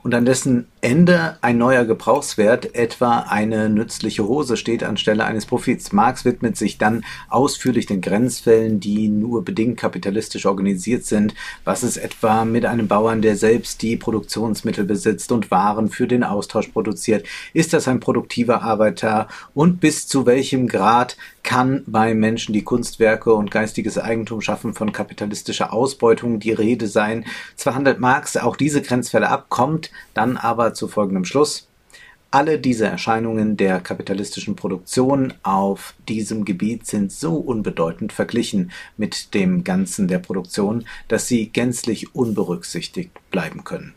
und 0.01 0.15
an 0.15 0.25
dessen 0.25 0.67
Ende 0.83 1.37
ein 1.39 1.57
neuer 1.57 1.85
Gebrauchswert, 1.85 2.75
etwa 2.75 3.19
eine 3.19 3.69
nützliche 3.69 4.27
Hose, 4.27 4.57
steht 4.57 4.83
anstelle 4.83 5.23
eines 5.23 5.45
Profits. 5.45 5.93
Marx 5.93 6.25
widmet 6.25 6.57
sich 6.57 6.77
dann 6.77 7.05
ausführlich 7.29 7.85
den 7.85 8.01
Grenzfällen, 8.01 8.81
die 8.81 9.07
nur 9.07 9.45
bedingt 9.45 9.77
kapitalistisch 9.77 10.45
organisiert 10.45 11.05
sind. 11.05 11.35
Was 11.63 11.83
ist 11.83 11.95
etwa 11.95 12.43
mit 12.43 12.65
einem 12.65 12.89
Bauern, 12.89 13.21
der 13.21 13.37
selbst 13.37 13.81
die 13.81 13.95
Produktionsmittel 13.95 14.83
besitzt 14.83 15.31
und 15.31 15.51
Waren 15.51 15.87
für 15.87 16.05
den 16.05 16.25
Austausch 16.25 16.67
produziert? 16.67 17.25
Ist 17.53 17.71
das 17.71 17.87
ein 17.87 18.01
produktiver 18.01 18.61
Arbeiter? 18.61 19.29
Und 19.53 19.79
bis 19.79 20.05
zu 20.05 20.25
welchem 20.25 20.67
Grad 20.67 21.15
kann 21.43 21.83
bei 21.87 22.13
Menschen, 22.13 22.51
die 22.51 22.63
Kunstwerke 22.63 23.33
und 23.33 23.51
geistiges 23.51 23.97
Eigentum 23.97 24.41
schaffen, 24.41 24.73
von 24.73 24.91
kapitalistischer 24.91 25.71
Ausbeutung 25.71 26.41
die 26.41 26.51
Rede 26.51 26.87
sein? 26.87 27.23
Zwar 27.55 27.75
handelt 27.75 28.01
Marx 28.01 28.35
auch 28.35 28.57
diese 28.57 28.81
Grenzfälle 28.81 29.29
ab, 29.29 29.45
kommt 29.47 29.91
dann 30.13 30.35
aber 30.35 30.72
zu 30.73 30.87
folgendem 30.87 31.25
Schluss. 31.25 31.67
Alle 32.33 32.57
diese 32.57 32.87
Erscheinungen 32.87 33.57
der 33.57 33.79
kapitalistischen 33.79 34.55
Produktion 34.55 35.35
auf 35.43 35.93
diesem 36.09 36.45
Gebiet 36.45 36.87
sind 36.87 37.11
so 37.11 37.35
unbedeutend 37.35 38.11
verglichen 38.11 38.71
mit 38.97 39.35
dem 39.35 39.63
Ganzen 39.63 40.07
der 40.07 40.17
Produktion, 40.17 40.85
dass 41.07 41.27
sie 41.27 41.49
gänzlich 41.49 42.15
unberücksichtigt 42.15 43.11
bleiben 43.29 43.63
können. 43.63 43.93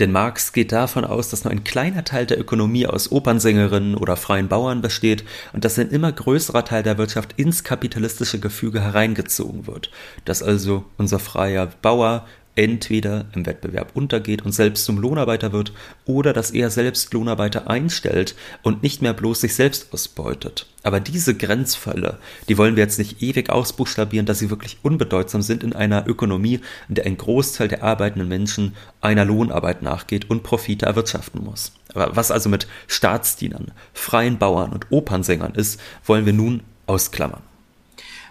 Denn 0.00 0.12
Marx 0.12 0.54
geht 0.54 0.72
davon 0.72 1.04
aus, 1.04 1.28
dass 1.28 1.44
nur 1.44 1.50
ein 1.50 1.62
kleiner 1.62 2.04
Teil 2.04 2.24
der 2.24 2.40
Ökonomie 2.40 2.86
aus 2.86 3.12
Opernsängerinnen 3.12 3.96
oder 3.96 4.16
freien 4.16 4.48
Bauern 4.48 4.80
besteht 4.80 5.24
und 5.52 5.66
dass 5.66 5.78
ein 5.78 5.90
immer 5.90 6.10
größerer 6.10 6.64
Teil 6.64 6.82
der 6.82 6.96
Wirtschaft 6.96 7.34
ins 7.36 7.64
kapitalistische 7.64 8.40
Gefüge 8.40 8.80
hereingezogen 8.80 9.66
wird. 9.66 9.90
Dass 10.24 10.42
also 10.42 10.86
unser 10.96 11.18
freier 11.18 11.68
Bauer 11.82 12.24
entweder 12.60 13.24
im 13.34 13.46
Wettbewerb 13.46 13.92
untergeht 13.94 14.42
und 14.42 14.52
selbst 14.52 14.84
zum 14.84 14.98
Lohnarbeiter 14.98 15.50
wird 15.50 15.72
oder 16.04 16.34
dass 16.34 16.50
er 16.50 16.68
selbst 16.68 17.10
Lohnarbeiter 17.14 17.70
einstellt 17.70 18.34
und 18.62 18.82
nicht 18.82 19.00
mehr 19.00 19.14
bloß 19.14 19.40
sich 19.40 19.54
selbst 19.54 19.94
ausbeutet. 19.94 20.66
Aber 20.82 21.00
diese 21.00 21.34
Grenzfälle, 21.34 22.18
die 22.50 22.58
wollen 22.58 22.76
wir 22.76 22.82
jetzt 22.82 22.98
nicht 22.98 23.22
ewig 23.22 23.48
ausbuchstabieren, 23.48 24.26
dass 24.26 24.40
sie 24.40 24.50
wirklich 24.50 24.76
unbedeutsam 24.82 25.40
sind 25.40 25.64
in 25.64 25.72
einer 25.72 26.06
Ökonomie, 26.06 26.60
in 26.90 26.96
der 26.96 27.06
ein 27.06 27.16
Großteil 27.16 27.68
der 27.68 27.82
arbeitenden 27.82 28.28
Menschen 28.28 28.76
einer 29.00 29.24
Lohnarbeit 29.24 29.80
nachgeht 29.80 30.28
und 30.28 30.42
Profite 30.42 30.84
erwirtschaften 30.84 31.42
muss. 31.42 31.72
Aber 31.94 32.14
was 32.14 32.30
also 32.30 32.50
mit 32.50 32.66
Staatsdienern, 32.88 33.72
freien 33.94 34.36
Bauern 34.36 34.72
und 34.72 34.92
Opernsängern 34.92 35.54
ist, 35.54 35.80
wollen 36.04 36.26
wir 36.26 36.34
nun 36.34 36.60
ausklammern. 36.86 37.49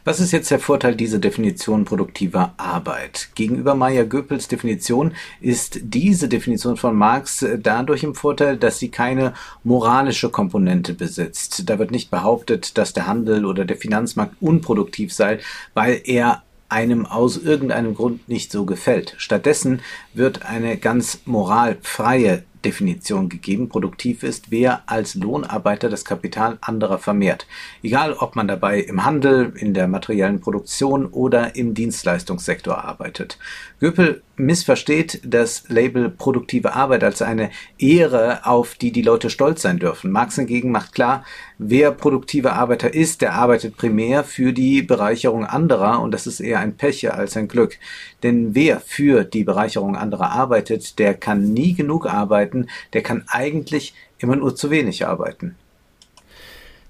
Was 0.06 0.22
ist 0.22 0.32
jetzt 0.32 0.50
der 0.50 0.60
Vorteil 0.60 0.96
dieser 0.96 1.20
Definition 1.20 1.84
produktiver 1.84 2.54
Arbeit? 2.56 3.30
Gegenüber 3.36 3.76
Meyer 3.76 4.06
Goebbels 4.06 4.48
Definition 4.48 5.14
ist 5.42 5.80
diese 5.82 6.30
Definition 6.30 6.78
von 6.78 6.96
Marx 6.96 7.46
dadurch 7.58 8.04
im 8.04 8.16
Vorteil, 8.16 8.56
dass 8.56 8.80
sie 8.80 8.90
keine 8.90 9.34
moralische 9.64 10.30
Komponente 10.30 10.94
besitzt. 10.94 11.70
Da 11.70 11.80
wird 11.80 11.92
nicht 11.92 12.10
behauptet, 12.12 12.78
dass 12.78 12.94
der 12.94 13.08
Handel 13.08 13.46
oder 13.46 13.66
der 13.66 13.78
Finanzmarkt 13.78 14.36
unproduktiv 14.40 15.14
sei, 15.14 15.40
weil 15.74 16.02
er 16.06 16.44
einem 16.70 17.06
aus 17.06 17.38
irgendeinem 17.38 17.96
Grund 17.96 18.30
nicht 18.30 18.52
so 18.52 18.64
gefällt. 18.66 19.16
Stattdessen 19.18 19.82
wird 20.14 20.46
eine 20.46 20.78
ganz 20.78 21.20
moralfreie 21.26 22.44
Definition 22.64 23.30
gegeben. 23.30 23.70
Produktiv 23.70 24.24
ist, 24.24 24.52
wer 24.52 24.84
als 24.86 25.16
Lohnarbeiter 25.16 25.90
das 25.90 26.06
Kapital 26.06 26.58
anderer 26.62 26.98
vermehrt. 26.98 27.48
Egal, 27.84 28.14
ob 28.14 28.36
man 28.36 28.48
dabei 28.48 28.80
im 28.80 29.06
Handel, 29.06 29.54
in 29.56 29.74
der 29.74 29.88
materiellen 29.88 30.42
Produktion 30.42 31.06
oder 31.06 31.56
im 31.56 31.74
Dienstleistungssektor 31.74 32.84
arbeitet. 32.84 33.38
Göpel 33.80 34.22
missversteht 34.40 35.22
das 35.24 35.64
Label 35.68 36.10
produktive 36.10 36.74
Arbeit 36.74 37.04
als 37.04 37.22
eine 37.22 37.50
Ehre, 37.78 38.46
auf 38.46 38.76
die 38.76 38.92
die 38.92 39.02
Leute 39.02 39.30
stolz 39.30 39.62
sein 39.62 39.80
dürfen. 39.80 40.12
Marx 40.12 40.36
hingegen 40.36 40.72
macht 40.72 40.94
klar, 40.94 41.26
wer 41.58 41.92
produktive 41.92 42.54
Arbeiter 42.54 42.94
ist, 42.94 43.22
der 43.22 43.34
arbeitet 43.34 43.78
primär 43.78 44.24
für 44.24 44.54
die 44.54 44.82
Bereicherung 44.82 45.46
anderer 45.46 46.02
und 46.02 46.12
das 46.12 46.26
ist 46.26 46.40
eher 46.40 46.60
ein 46.60 46.78
Pech 46.78 47.12
als 47.14 47.38
ein 47.38 47.48
Glück. 47.48 47.78
Denn 48.24 48.56
wer 48.56 48.80
für 48.80 49.24
die 49.24 49.44
Bereicherung 49.44 49.96
anderer 49.96 50.32
arbeitet, 50.32 51.00
der 51.00 51.14
kann 51.14 51.54
nie 51.54 51.74
genug 51.74 52.06
arbeiten, 52.06 52.49
der 52.94 53.04
kann 53.04 53.24
eigentlich 53.28 53.94
immer 54.18 54.36
nur 54.36 54.56
zu 54.56 54.70
wenig 54.70 55.06
arbeiten. 55.06 55.56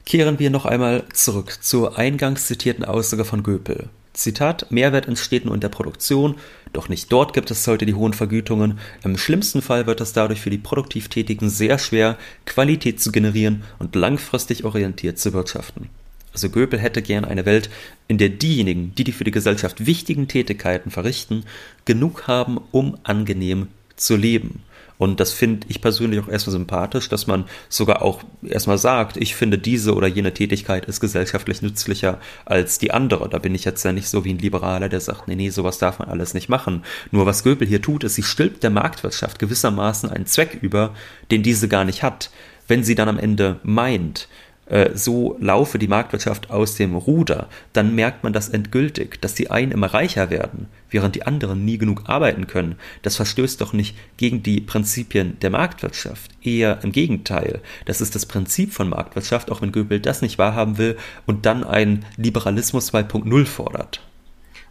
Kehren 0.05 0.39
wir 0.39 0.49
noch 0.49 0.65
einmal 0.65 1.03
zurück 1.13 1.57
zur 1.61 1.97
eingangs 1.97 2.47
zitierten 2.47 2.83
Aussage 2.83 3.25
von 3.25 3.43
Göpel. 3.43 3.89
Zitat, 4.13 4.71
Mehrwert 4.71 5.07
entsteht 5.07 5.45
nur 5.45 5.53
in 5.53 5.61
der 5.61 5.69
Produktion, 5.69 6.35
doch 6.73 6.89
nicht 6.89 7.11
dort 7.11 7.33
gibt 7.33 7.51
es 7.51 7.65
heute 7.67 7.85
die 7.85 7.93
hohen 7.93 8.13
Vergütungen. 8.13 8.79
Im 9.03 9.17
schlimmsten 9.17 9.61
Fall 9.61 9.85
wird 9.85 10.01
es 10.01 10.13
dadurch 10.13 10.41
für 10.41 10.49
die 10.49 10.57
produktiv 10.57 11.09
Tätigen 11.09 11.49
sehr 11.49 11.77
schwer, 11.77 12.17
Qualität 12.45 12.99
zu 12.99 13.11
generieren 13.11 13.63
und 13.77 13.95
langfristig 13.95 14.65
orientiert 14.65 15.19
zu 15.19 15.31
wirtschaften. 15.33 15.89
Also 16.33 16.49
Göbel 16.49 16.79
hätte 16.79 17.01
gern 17.01 17.25
eine 17.25 17.45
Welt, 17.45 17.69
in 18.07 18.17
der 18.17 18.29
diejenigen, 18.29 18.93
die 18.95 19.03
die 19.03 19.11
für 19.11 19.23
die 19.23 19.31
Gesellschaft 19.31 19.85
wichtigen 19.85 20.27
Tätigkeiten 20.27 20.91
verrichten, 20.91 21.43
genug 21.85 22.27
haben, 22.27 22.59
um 22.71 22.97
angenehm 23.03 23.67
zu 23.95 24.15
leben. 24.15 24.63
Und 24.99 25.21
das 25.21 25.31
finde 25.31 25.65
ich 25.69 25.81
persönlich 25.81 26.19
auch 26.19 26.27
erstmal 26.27 26.51
sympathisch, 26.51 27.07
dass 27.07 27.25
man 27.25 27.45
sogar 27.69 28.01
auch 28.01 28.21
erstmal 28.43 28.77
sagt, 28.77 29.15
ich 29.15 29.33
finde 29.33 29.57
diese 29.57 29.95
oder 29.95 30.07
jene 30.07 30.33
Tätigkeit 30.33 30.85
ist 30.87 30.99
gesellschaftlich 30.99 31.61
nützlicher 31.61 32.19
als 32.43 32.79
die 32.79 32.91
andere. 32.91 33.29
Da 33.29 33.37
bin 33.39 33.55
ich 33.55 33.63
jetzt 33.63 33.81
ja 33.85 33.93
nicht 33.93 34.09
so 34.09 34.25
wie 34.25 34.33
ein 34.33 34.39
Liberaler, 34.39 34.89
der 34.89 34.99
sagt, 34.99 35.29
nee, 35.29 35.35
nee, 35.35 35.51
sowas 35.51 35.77
darf 35.77 35.99
man 35.99 36.09
alles 36.09 36.33
nicht 36.33 36.49
machen. 36.49 36.83
Nur 37.11 37.25
was 37.25 37.45
Göbel 37.45 37.65
hier 37.65 37.81
tut, 37.81 38.03
ist, 38.03 38.15
sie 38.15 38.23
stülpt 38.23 38.61
der 38.61 38.71
Marktwirtschaft 38.71 39.39
gewissermaßen 39.39 40.09
einen 40.09 40.25
Zweck 40.25 40.59
über, 40.61 40.93
den 41.31 41.43
diese 41.43 41.69
gar 41.69 41.85
nicht 41.85 42.03
hat. 42.03 42.29
Wenn 42.67 42.83
sie 42.83 42.95
dann 42.95 43.07
am 43.07 43.19
Ende 43.19 43.61
meint, 43.63 44.27
äh, 44.69 44.91
so 44.93 45.35
laufe 45.39 45.79
die 45.79 45.87
Marktwirtschaft 45.87 46.49
aus 46.49 46.75
dem 46.75 46.95
Ruder, 46.95 47.47
dann 47.73 47.95
merkt 47.95 48.23
man 48.23 48.33
das 48.33 48.49
endgültig, 48.49 49.19
dass 49.21 49.33
die 49.33 49.51
einen 49.51 49.71
immer 49.71 49.87
reicher 49.87 50.29
werden, 50.29 50.67
während 50.89 51.15
die 51.15 51.23
anderen 51.23 51.65
nie 51.65 51.77
genug 51.77 52.03
arbeiten 52.07 52.47
können. 52.47 52.75
Das 53.01 53.15
verstößt 53.15 53.59
doch 53.61 53.73
nicht 53.73 53.95
gegen 54.17 54.43
die 54.43 54.61
Prinzipien 54.61 55.37
der 55.39 55.49
Marktwirtschaft. 55.49 56.31
Eher 56.41 56.79
im 56.83 56.91
Gegenteil. 56.91 57.61
Das 57.85 58.01
ist 58.01 58.15
das 58.15 58.25
Prinzip 58.25 58.73
von 58.73 58.89
Marktwirtschaft, 58.89 59.51
auch 59.51 59.61
wenn 59.61 59.71
Goebel 59.71 59.99
das 59.99 60.21
nicht 60.21 60.37
wahrhaben 60.37 60.77
will 60.77 60.97
und 61.25 61.45
dann 61.45 61.63
einen 61.63 62.05
Liberalismus 62.17 62.93
2.0 62.93 63.45
fordert. 63.45 64.01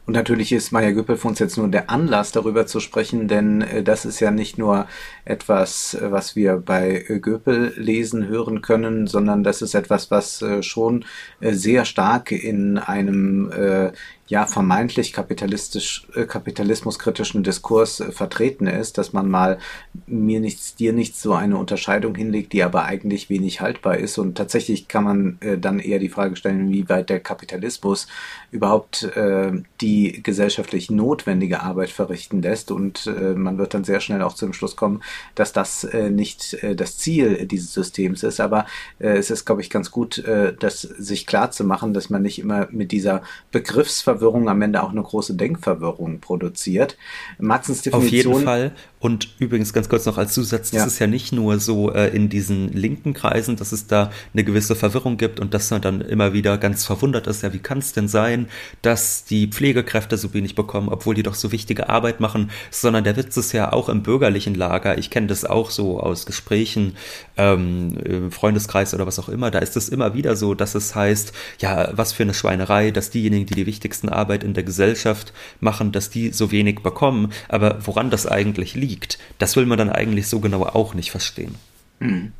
Und 0.09 0.14
natürlich 0.14 0.53
ist 0.53 0.73
Maya 0.73 0.92
Göppel 0.92 1.18
für 1.18 1.29
uns 1.29 1.38
jetzt 1.38 1.59
nur 1.59 1.68
der 1.68 1.90
Anlass, 1.90 2.33
darüber 2.33 2.64
zu 2.64 2.81
sprechen, 2.81 3.29
denn 3.29 3.61
äh, 3.61 3.83
das 3.83 4.07
ist 4.07 4.21
ja 4.21 4.31
nicht 4.31 4.57
nur 4.57 4.87
etwas, 5.27 5.92
äh, 5.92 6.11
was 6.11 6.35
wir 6.35 6.57
bei 6.57 7.05
äh, 7.07 7.18
Göppel 7.18 7.75
lesen, 7.77 8.27
hören 8.27 8.62
können, 8.62 9.07
sondern 9.07 9.44
das 9.44 9.61
ist 9.61 9.75
etwas, 9.75 10.11
was 10.11 10.40
äh, 10.40 10.62
schon 10.62 11.05
äh, 11.40 11.53
sehr 11.53 11.85
stark 11.85 12.33
in 12.33 12.79
einem 12.79 13.53
äh, 13.53 13.92
ja 14.28 14.46
vermeintlich 14.46 15.12
kapitalistisch 15.12 16.06
äh, 16.14 16.24
kapitalismuskritischen 16.24 17.42
Diskurs 17.42 18.00
äh, 18.00 18.12
vertreten 18.12 18.66
ist, 18.66 18.98
dass 18.98 19.12
man 19.12 19.28
mal 19.28 19.58
mir 20.06 20.40
nichts 20.40 20.74
dir 20.74 20.92
nichts 20.92 21.22
so 21.22 21.32
eine 21.32 21.56
Unterscheidung 21.56 22.14
hinlegt, 22.14 22.52
die 22.52 22.62
aber 22.62 22.84
eigentlich 22.84 23.30
wenig 23.30 23.60
haltbar 23.60 23.96
ist. 23.96 24.18
Und 24.18 24.36
tatsächlich 24.36 24.86
kann 24.86 25.04
man 25.04 25.38
äh, 25.40 25.58
dann 25.58 25.78
eher 25.78 25.98
die 25.98 26.10
Frage 26.10 26.36
stellen, 26.36 26.70
wie 26.70 26.88
weit 26.88 27.10
der 27.10 27.20
Kapitalismus 27.20 28.06
überhaupt 28.50 29.04
äh, 29.16 29.52
die 29.80 30.22
gesellschaftlich 30.22 30.90
notwendige 30.90 31.62
Arbeit 31.62 31.90
verrichten 31.90 32.42
lässt. 32.42 32.70
Und 32.70 33.06
äh, 33.06 33.34
man 33.34 33.58
wird 33.58 33.74
dann 33.74 33.84
sehr 33.84 34.00
schnell 34.00 34.22
auch 34.22 34.34
zum 34.34 34.52
Schluss 34.52 34.76
kommen, 34.76 35.02
dass 35.34 35.52
das 35.52 35.84
äh, 35.84 36.10
nicht 36.10 36.54
äh, 36.62 36.76
das 36.76 36.98
Ziel 36.98 37.46
dieses 37.46 37.72
Systems 37.72 38.22
ist, 38.22 38.40
aber 38.40 38.66
äh, 38.98 39.16
es 39.16 39.30
ist 39.30 39.46
glaube 39.46 39.62
ich 39.62 39.70
ganz 39.70 39.90
gut, 39.90 40.18
äh, 40.18 40.54
das 40.58 40.82
sich 40.82 41.26
klar 41.26 41.50
zu 41.50 41.64
machen, 41.64 41.94
dass 41.94 42.10
man 42.10 42.22
nicht 42.22 42.38
immer 42.38 42.68
mit 42.70 42.92
dieser 42.92 43.22
Begriffsverwirrung 43.52 44.17
Verwirrung 44.18 44.48
am 44.48 44.61
Ende 44.62 44.83
auch 44.83 44.90
eine 44.90 45.02
große 45.02 45.35
Denkverwirrung 45.35 46.20
produziert. 46.20 46.96
Matzens 47.38 47.83
Definition. 47.83 48.33
Auf 48.33 48.38
jeden 48.38 48.44
Fall. 48.44 48.72
Und 49.00 49.28
übrigens 49.38 49.72
ganz 49.72 49.88
kurz 49.88 50.07
noch 50.07 50.18
als 50.18 50.35
Zusatz, 50.35 50.70
das 50.70 50.81
ja. 50.81 50.87
ist 50.87 50.98
ja 50.98 51.07
nicht 51.07 51.33
nur 51.33 51.61
so 51.61 51.92
äh, 51.92 52.09
in 52.09 52.28
diesen 52.28 52.72
linken 52.72 53.14
Kreisen, 53.14 53.54
dass 53.54 53.70
es 53.70 53.87
da 53.87 54.11
eine 54.35 54.42
gewisse 54.42 54.74
Verwirrung 54.74 55.16
gibt 55.18 55.38
und 55.38 55.54
dass 55.54 55.70
man 55.70 55.81
dann 55.81 56.00
immer 56.00 56.33
wieder 56.33 56.59
ganz 56.59 56.85
verwundert 56.85 57.28
ist, 57.28 57.42
ja, 57.42 57.52
wie 57.52 57.61
kann 57.61 57.78
es 57.78 57.92
denn 57.92 58.09
sein, 58.09 58.48
dass 58.83 59.24
die 59.24 59.46
Pflegekräfte 59.46 60.16
so 60.16 60.35
wenig 60.35 60.57
bekommen, 60.57 60.88
obwohl 60.88 61.14
die 61.14 61.22
doch 61.22 61.37
so 61.37 61.52
wichtige 61.52 61.88
Arbeit 61.88 62.18
machen, 62.18 62.50
sondern 62.72 63.04
der 63.04 63.16
Witz 63.16 63.37
ist 63.37 63.52
ja 63.52 63.72
auch 63.72 63.88
im 63.88 64.02
bürgerlichen 64.02 64.57
Lager, 64.57 64.98
ich 64.98 65.11
kenne 65.11 65.28
das 65.28 65.44
auch 65.44 65.70
so 65.70 66.00
aus 66.00 66.26
Gesprächen, 66.26 66.96
ähm, 67.37 67.96
im 68.04 68.33
Freundeskreis 68.33 68.94
oder 68.94 69.07
was 69.07 69.20
auch 69.20 69.28
immer, 69.28 69.52
da 69.52 69.61
ist 69.61 69.76
es 69.76 69.88
immer 69.88 70.14
wieder 70.14 70.35
so, 70.35 70.54
dass 70.54 70.74
es 70.74 70.96
heißt, 70.96 71.33
ja, 71.61 71.90
was 71.92 72.12
für 72.12 72.24
eine 72.24 72.35
Schweinerei, 72.35 72.90
dass 72.90 73.11
diejenigen, 73.11 73.46
die 73.46 73.54
die 73.54 73.66
wichtigsten 73.66 74.08
Arbeit 74.09 74.44
in 74.44 74.55
der 74.55 74.64
Gesellschaft 74.64 75.33
machen, 75.61 75.92
dass 75.92 76.11
die 76.11 76.31
so 76.31 76.51
wenig 76.51 76.81
bekommen, 76.81 77.33
aber 77.49 77.87
woran 77.87 78.11
das 78.11 78.27
eigentlich 78.27 78.75
liegt. 78.75 79.18
Das 79.38 79.57
will 79.57 79.66
man 79.66 79.79
dann 79.79 79.90
eigentlich 79.90 80.29
so 80.29 80.40
genau 80.40 80.64
auch 80.64 80.94
nicht 80.94 81.11
verstehen. 81.11 81.55
Mhm. 82.01 82.33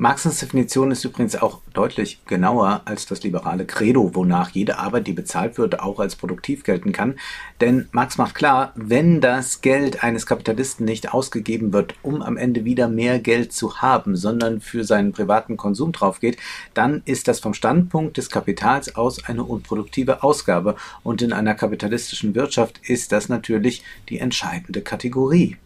Marxens 0.00 0.38
Definition 0.38 0.92
ist 0.92 1.04
übrigens 1.04 1.34
auch 1.34 1.60
deutlich 1.74 2.24
genauer 2.24 2.82
als 2.84 3.06
das 3.06 3.24
liberale 3.24 3.66
Credo, 3.66 4.14
wonach 4.14 4.50
jede 4.50 4.78
Arbeit, 4.78 5.08
die 5.08 5.12
bezahlt 5.12 5.58
wird, 5.58 5.80
auch 5.80 5.98
als 5.98 6.14
produktiv 6.14 6.62
gelten 6.62 6.92
kann. 6.92 7.16
Denn 7.60 7.88
Marx 7.90 8.16
macht 8.16 8.36
klar, 8.36 8.72
wenn 8.76 9.20
das 9.20 9.60
Geld 9.60 10.04
eines 10.04 10.24
Kapitalisten 10.24 10.84
nicht 10.84 11.12
ausgegeben 11.12 11.72
wird, 11.72 11.96
um 12.02 12.22
am 12.22 12.36
Ende 12.36 12.64
wieder 12.64 12.86
mehr 12.86 13.18
Geld 13.18 13.52
zu 13.52 13.78
haben, 13.82 14.14
sondern 14.14 14.60
für 14.60 14.84
seinen 14.84 15.10
privaten 15.10 15.56
Konsum 15.56 15.90
drauf 15.90 16.20
geht, 16.20 16.38
dann 16.74 17.02
ist 17.04 17.26
das 17.26 17.40
vom 17.40 17.52
Standpunkt 17.52 18.18
des 18.18 18.30
Kapitals 18.30 18.94
aus 18.94 19.24
eine 19.24 19.42
unproduktive 19.42 20.22
Ausgabe. 20.22 20.76
Und 21.02 21.22
in 21.22 21.32
einer 21.32 21.56
kapitalistischen 21.56 22.36
Wirtschaft 22.36 22.80
ist 22.88 23.10
das 23.10 23.28
natürlich 23.28 23.82
die 24.08 24.20
entscheidende 24.20 24.80
Kategorie. 24.80 25.56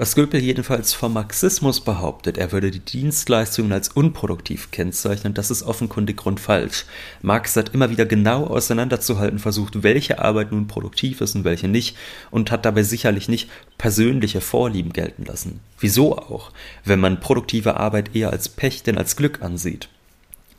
Was 0.00 0.14
Göpel 0.14 0.40
jedenfalls 0.40 0.94
vom 0.94 1.12
Marxismus 1.12 1.82
behauptet, 1.82 2.38
er 2.38 2.52
würde 2.52 2.70
die 2.70 2.80
Dienstleistungen 2.80 3.70
als 3.70 3.90
unproduktiv 3.90 4.70
kennzeichnen, 4.70 5.34
das 5.34 5.50
ist 5.50 5.62
offenkundig 5.62 6.16
grundfalsch. 6.16 6.86
Marx 7.20 7.54
hat 7.54 7.74
immer 7.74 7.90
wieder 7.90 8.06
genau 8.06 8.46
auseinanderzuhalten 8.46 9.38
versucht, 9.38 9.82
welche 9.82 10.18
Arbeit 10.18 10.52
nun 10.52 10.68
produktiv 10.68 11.20
ist 11.20 11.34
und 11.34 11.44
welche 11.44 11.68
nicht, 11.68 11.98
und 12.30 12.50
hat 12.50 12.64
dabei 12.64 12.82
sicherlich 12.82 13.28
nicht 13.28 13.50
persönliche 13.76 14.40
Vorlieben 14.40 14.94
gelten 14.94 15.26
lassen. 15.26 15.60
Wieso 15.78 16.16
auch, 16.16 16.50
wenn 16.82 17.00
man 17.00 17.20
produktive 17.20 17.76
Arbeit 17.76 18.16
eher 18.16 18.30
als 18.30 18.48
Pech 18.48 18.82
denn 18.82 18.96
als 18.96 19.16
Glück 19.16 19.42
ansieht 19.42 19.90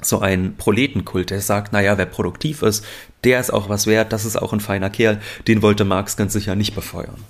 so 0.04 0.20
ein 0.20 0.56
Proletenkult, 0.56 1.30
der 1.30 1.42
sagt, 1.42 1.74
naja, 1.74 1.96
wer 1.98 2.08
produktiv 2.08 2.64
ist, 2.64 2.84
der 3.24 3.40
ist 3.40 3.52
auch 3.52 3.70
was 3.70 3.86
wert, 3.86 4.12
das 4.12 4.26
ist 4.26 4.36
auch 4.36 4.52
ein 4.52 4.60
feiner 4.60 4.90
Kerl, 4.90 5.20
den 5.48 5.62
wollte 5.62 5.86
Marx 5.86 6.18
ganz 6.18 6.34
sicher 6.34 6.56
nicht 6.56 6.74
befeuern. 6.74 7.24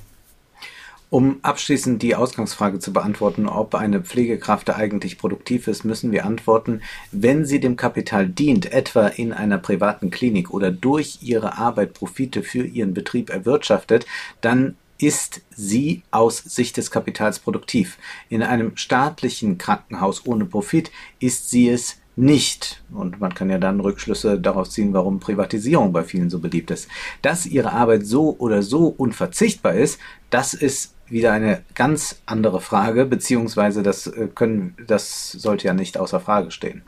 Um 1.11 1.39
abschließend 1.41 2.01
die 2.01 2.15
Ausgangsfrage 2.15 2.79
zu 2.79 2.93
beantworten, 2.93 3.45
ob 3.45 3.75
eine 3.75 3.99
Pflegekraft 3.99 4.69
eigentlich 4.69 5.17
produktiv 5.17 5.67
ist, 5.67 5.83
müssen 5.83 6.13
wir 6.13 6.25
antworten, 6.25 6.81
wenn 7.11 7.43
sie 7.45 7.59
dem 7.59 7.75
Kapital 7.75 8.29
dient, 8.29 8.71
etwa 8.71 9.07
in 9.07 9.33
einer 9.33 9.57
privaten 9.57 10.09
Klinik 10.09 10.51
oder 10.51 10.71
durch 10.71 11.17
ihre 11.19 11.57
Arbeit 11.57 11.93
Profite 11.93 12.43
für 12.43 12.63
ihren 12.63 12.93
Betrieb 12.93 13.29
erwirtschaftet, 13.29 14.05
dann 14.39 14.77
ist 14.99 15.41
sie 15.53 16.03
aus 16.11 16.37
Sicht 16.37 16.77
des 16.77 16.91
Kapitals 16.91 17.39
produktiv. 17.39 17.97
In 18.29 18.41
einem 18.41 18.77
staatlichen 18.77 19.57
Krankenhaus 19.57 20.25
ohne 20.25 20.45
Profit 20.45 20.91
ist 21.19 21.49
sie 21.49 21.67
es 21.67 21.97
nicht. 22.15 22.83
Und 22.93 23.19
man 23.19 23.33
kann 23.33 23.49
ja 23.49 23.57
dann 23.57 23.81
Rückschlüsse 23.81 24.39
darauf 24.39 24.69
ziehen, 24.69 24.93
warum 24.93 25.19
Privatisierung 25.19 25.91
bei 25.91 26.03
vielen 26.05 26.29
so 26.29 26.39
beliebt 26.39 26.71
ist. 26.71 26.87
Dass 27.21 27.45
ihre 27.45 27.73
Arbeit 27.73 28.05
so 28.05 28.35
oder 28.37 28.63
so 28.63 28.87
unverzichtbar 28.87 29.73
ist, 29.73 29.99
das 30.29 30.53
ist 30.53 30.93
wieder 31.11 31.31
eine 31.33 31.61
ganz 31.75 32.21
andere 32.25 32.61
Frage, 32.61 33.05
beziehungsweise 33.05 33.83
das 33.83 34.07
äh, 34.07 34.27
können, 34.33 34.75
das 34.87 35.31
sollte 35.31 35.67
ja 35.67 35.73
nicht 35.73 35.97
außer 35.97 36.19
Frage 36.19 36.51
stehen. 36.51 36.83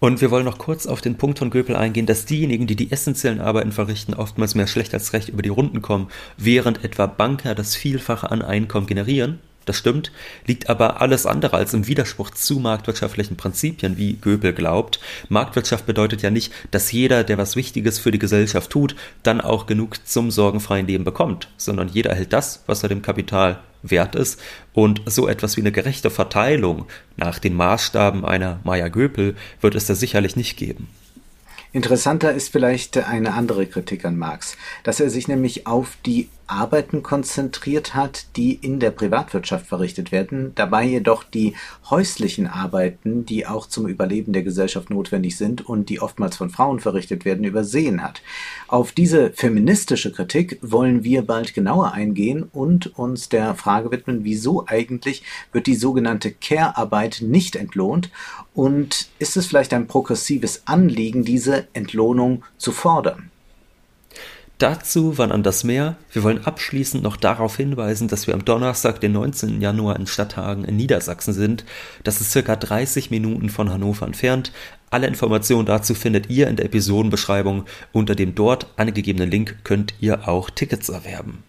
Und 0.00 0.20
wir 0.20 0.30
wollen 0.30 0.44
noch 0.44 0.58
kurz 0.58 0.86
auf 0.86 1.00
den 1.00 1.16
Punkt 1.16 1.38
von 1.38 1.48
Göpel 1.48 1.76
eingehen, 1.76 2.04
dass 2.04 2.26
diejenigen, 2.26 2.66
die 2.66 2.76
die 2.76 2.92
essentiellen 2.92 3.40
Arbeiten 3.40 3.72
verrichten, 3.72 4.12
oftmals 4.12 4.54
mehr 4.54 4.66
schlecht 4.66 4.92
als 4.92 5.14
recht 5.14 5.30
über 5.30 5.40
die 5.40 5.48
Runden 5.48 5.80
kommen, 5.80 6.08
während 6.36 6.84
etwa 6.84 7.06
Banker 7.06 7.54
das 7.54 7.74
Vielfache 7.74 8.30
an 8.30 8.42
Einkommen 8.42 8.86
generieren. 8.86 9.38
Das 9.64 9.76
stimmt, 9.76 10.12
liegt 10.46 10.68
aber 10.68 11.00
alles 11.00 11.26
andere 11.26 11.56
als 11.56 11.72
im 11.74 11.86
Widerspruch 11.86 12.30
zu 12.30 12.58
marktwirtschaftlichen 12.58 13.36
Prinzipien, 13.36 13.96
wie 13.96 14.14
Göbel 14.14 14.52
glaubt. 14.52 15.00
Marktwirtschaft 15.28 15.86
bedeutet 15.86 16.22
ja 16.22 16.30
nicht, 16.30 16.52
dass 16.70 16.92
jeder, 16.92 17.24
der 17.24 17.38
was 17.38 17.56
Wichtiges 17.56 17.98
für 17.98 18.10
die 18.10 18.18
Gesellschaft 18.18 18.70
tut, 18.70 18.94
dann 19.22 19.40
auch 19.40 19.66
genug 19.66 20.06
zum 20.06 20.30
sorgenfreien 20.30 20.86
Leben 20.86 21.04
bekommt, 21.04 21.48
sondern 21.56 21.88
jeder 21.88 22.10
erhält 22.10 22.32
das, 22.32 22.62
was 22.66 22.82
er 22.82 22.88
dem 22.88 23.02
Kapital 23.02 23.60
wert 23.82 24.14
ist. 24.14 24.40
Und 24.72 25.02
so 25.06 25.28
etwas 25.28 25.56
wie 25.56 25.60
eine 25.60 25.72
gerechte 25.72 26.10
Verteilung 26.10 26.86
nach 27.16 27.38
den 27.38 27.54
Maßstaben 27.54 28.24
einer 28.24 28.60
Maya 28.64 28.88
Göpel 28.88 29.36
wird 29.60 29.74
es 29.74 29.86
da 29.86 29.94
sicherlich 29.94 30.36
nicht 30.36 30.56
geben. 30.56 30.88
Interessanter 31.72 32.32
ist 32.32 32.50
vielleicht 32.50 32.96
eine 32.96 33.34
andere 33.34 33.66
Kritik 33.66 34.04
an 34.04 34.16
Marx, 34.16 34.56
dass 34.84 35.00
er 35.00 35.10
sich 35.10 35.26
nämlich 35.26 35.66
auf 35.66 35.96
die 36.06 36.28
Arbeiten 36.46 37.02
konzentriert 37.02 37.94
hat, 37.94 38.26
die 38.36 38.54
in 38.54 38.80
der 38.80 38.90
Privatwirtschaft 38.90 39.66
verrichtet 39.66 40.12
werden, 40.12 40.52
dabei 40.54 40.84
jedoch 40.84 41.24
die 41.24 41.54
häuslichen 41.90 42.46
Arbeiten, 42.46 43.24
die 43.24 43.46
auch 43.46 43.66
zum 43.66 43.86
Überleben 43.86 44.32
der 44.32 44.42
Gesellschaft 44.42 44.90
notwendig 44.90 45.36
sind 45.36 45.66
und 45.66 45.88
die 45.88 46.00
oftmals 46.00 46.36
von 46.36 46.50
Frauen 46.50 46.80
verrichtet 46.80 47.24
werden, 47.24 47.44
übersehen 47.44 48.02
hat. 48.02 48.22
Auf 48.68 48.92
diese 48.92 49.32
feministische 49.32 50.12
Kritik 50.12 50.58
wollen 50.62 51.04
wir 51.04 51.22
bald 51.22 51.54
genauer 51.54 51.92
eingehen 51.92 52.42
und 52.42 52.98
uns 52.98 53.28
der 53.28 53.54
Frage 53.54 53.90
widmen, 53.90 54.24
wieso 54.24 54.66
eigentlich 54.66 55.22
wird 55.52 55.66
die 55.66 55.74
sogenannte 55.74 56.32
Care-Arbeit 56.32 57.18
nicht 57.22 57.56
entlohnt 57.56 58.10
und 58.54 59.08
ist 59.18 59.36
es 59.36 59.46
vielleicht 59.46 59.72
ein 59.72 59.86
progressives 59.86 60.62
Anliegen, 60.66 61.24
diese 61.24 61.66
Entlohnung 61.72 62.44
zu 62.56 62.72
fordern? 62.72 63.30
Dazu, 64.58 65.18
wann 65.18 65.32
anders 65.32 65.64
mehr? 65.64 65.96
Wir 66.12 66.22
wollen 66.22 66.46
abschließend 66.46 67.02
noch 67.02 67.16
darauf 67.16 67.56
hinweisen, 67.56 68.06
dass 68.06 68.28
wir 68.28 68.34
am 68.34 68.44
Donnerstag, 68.44 69.00
den 69.00 69.10
19. 69.12 69.60
Januar 69.60 69.96
in 69.96 70.06
Stadthagen 70.06 70.64
in 70.64 70.76
Niedersachsen 70.76 71.34
sind. 71.34 71.64
Das 72.04 72.20
ist 72.20 72.30
circa 72.30 72.54
30 72.54 73.10
Minuten 73.10 73.50
von 73.50 73.72
Hannover 73.72 74.06
entfernt. 74.06 74.52
Alle 74.90 75.08
Informationen 75.08 75.66
dazu 75.66 75.94
findet 75.94 76.30
ihr 76.30 76.46
in 76.46 76.54
der 76.54 76.66
Episodenbeschreibung. 76.66 77.64
Unter 77.92 78.14
dem 78.14 78.36
dort 78.36 78.68
angegebenen 78.76 79.28
Link 79.28 79.58
könnt 79.64 79.94
ihr 79.98 80.28
auch 80.28 80.50
Tickets 80.50 80.88
erwerben. 80.88 81.42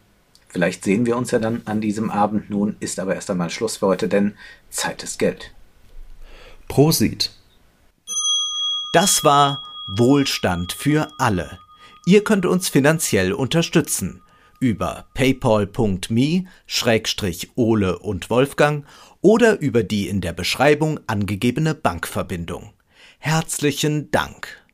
Vielleicht 0.48 0.84
sehen 0.84 1.06
wir 1.06 1.16
uns 1.16 1.30
ja 1.30 1.38
dann 1.38 1.62
an 1.66 1.82
diesem 1.82 2.10
Abend. 2.10 2.50
Nun 2.50 2.76
ist 2.80 3.00
aber 3.00 3.14
erst 3.14 3.30
einmal 3.30 3.52
Schluss 3.52 3.78
für 3.78 3.88
heute, 3.88 4.08
denn 4.08 4.34
Zeit 4.72 5.04
ist 5.04 5.20
Geld. 5.20 5.52
Prosit. 6.68 7.30
Das 8.94 9.24
war 9.24 9.62
Wohlstand 9.86 10.74
für 10.74 11.08
alle 11.20 11.60
Ihr 12.08 12.24
könnt 12.24 12.46
uns 12.46 12.70
finanziell 12.70 13.34
unterstützen 13.34 14.22
über 14.60 15.08
paypal.me-ole 15.16 18.00
und 18.00 18.30
Wolfgang 18.30 18.86
oder 19.22 19.60
über 19.60 19.82
die 19.84 20.08
in 20.08 20.22
der 20.22 20.34
Beschreibung 20.34 21.00
angegebene 21.08 21.74
Bankverbindung. 21.74 22.74
Herzlichen 23.18 24.12
Dank. 24.12 24.65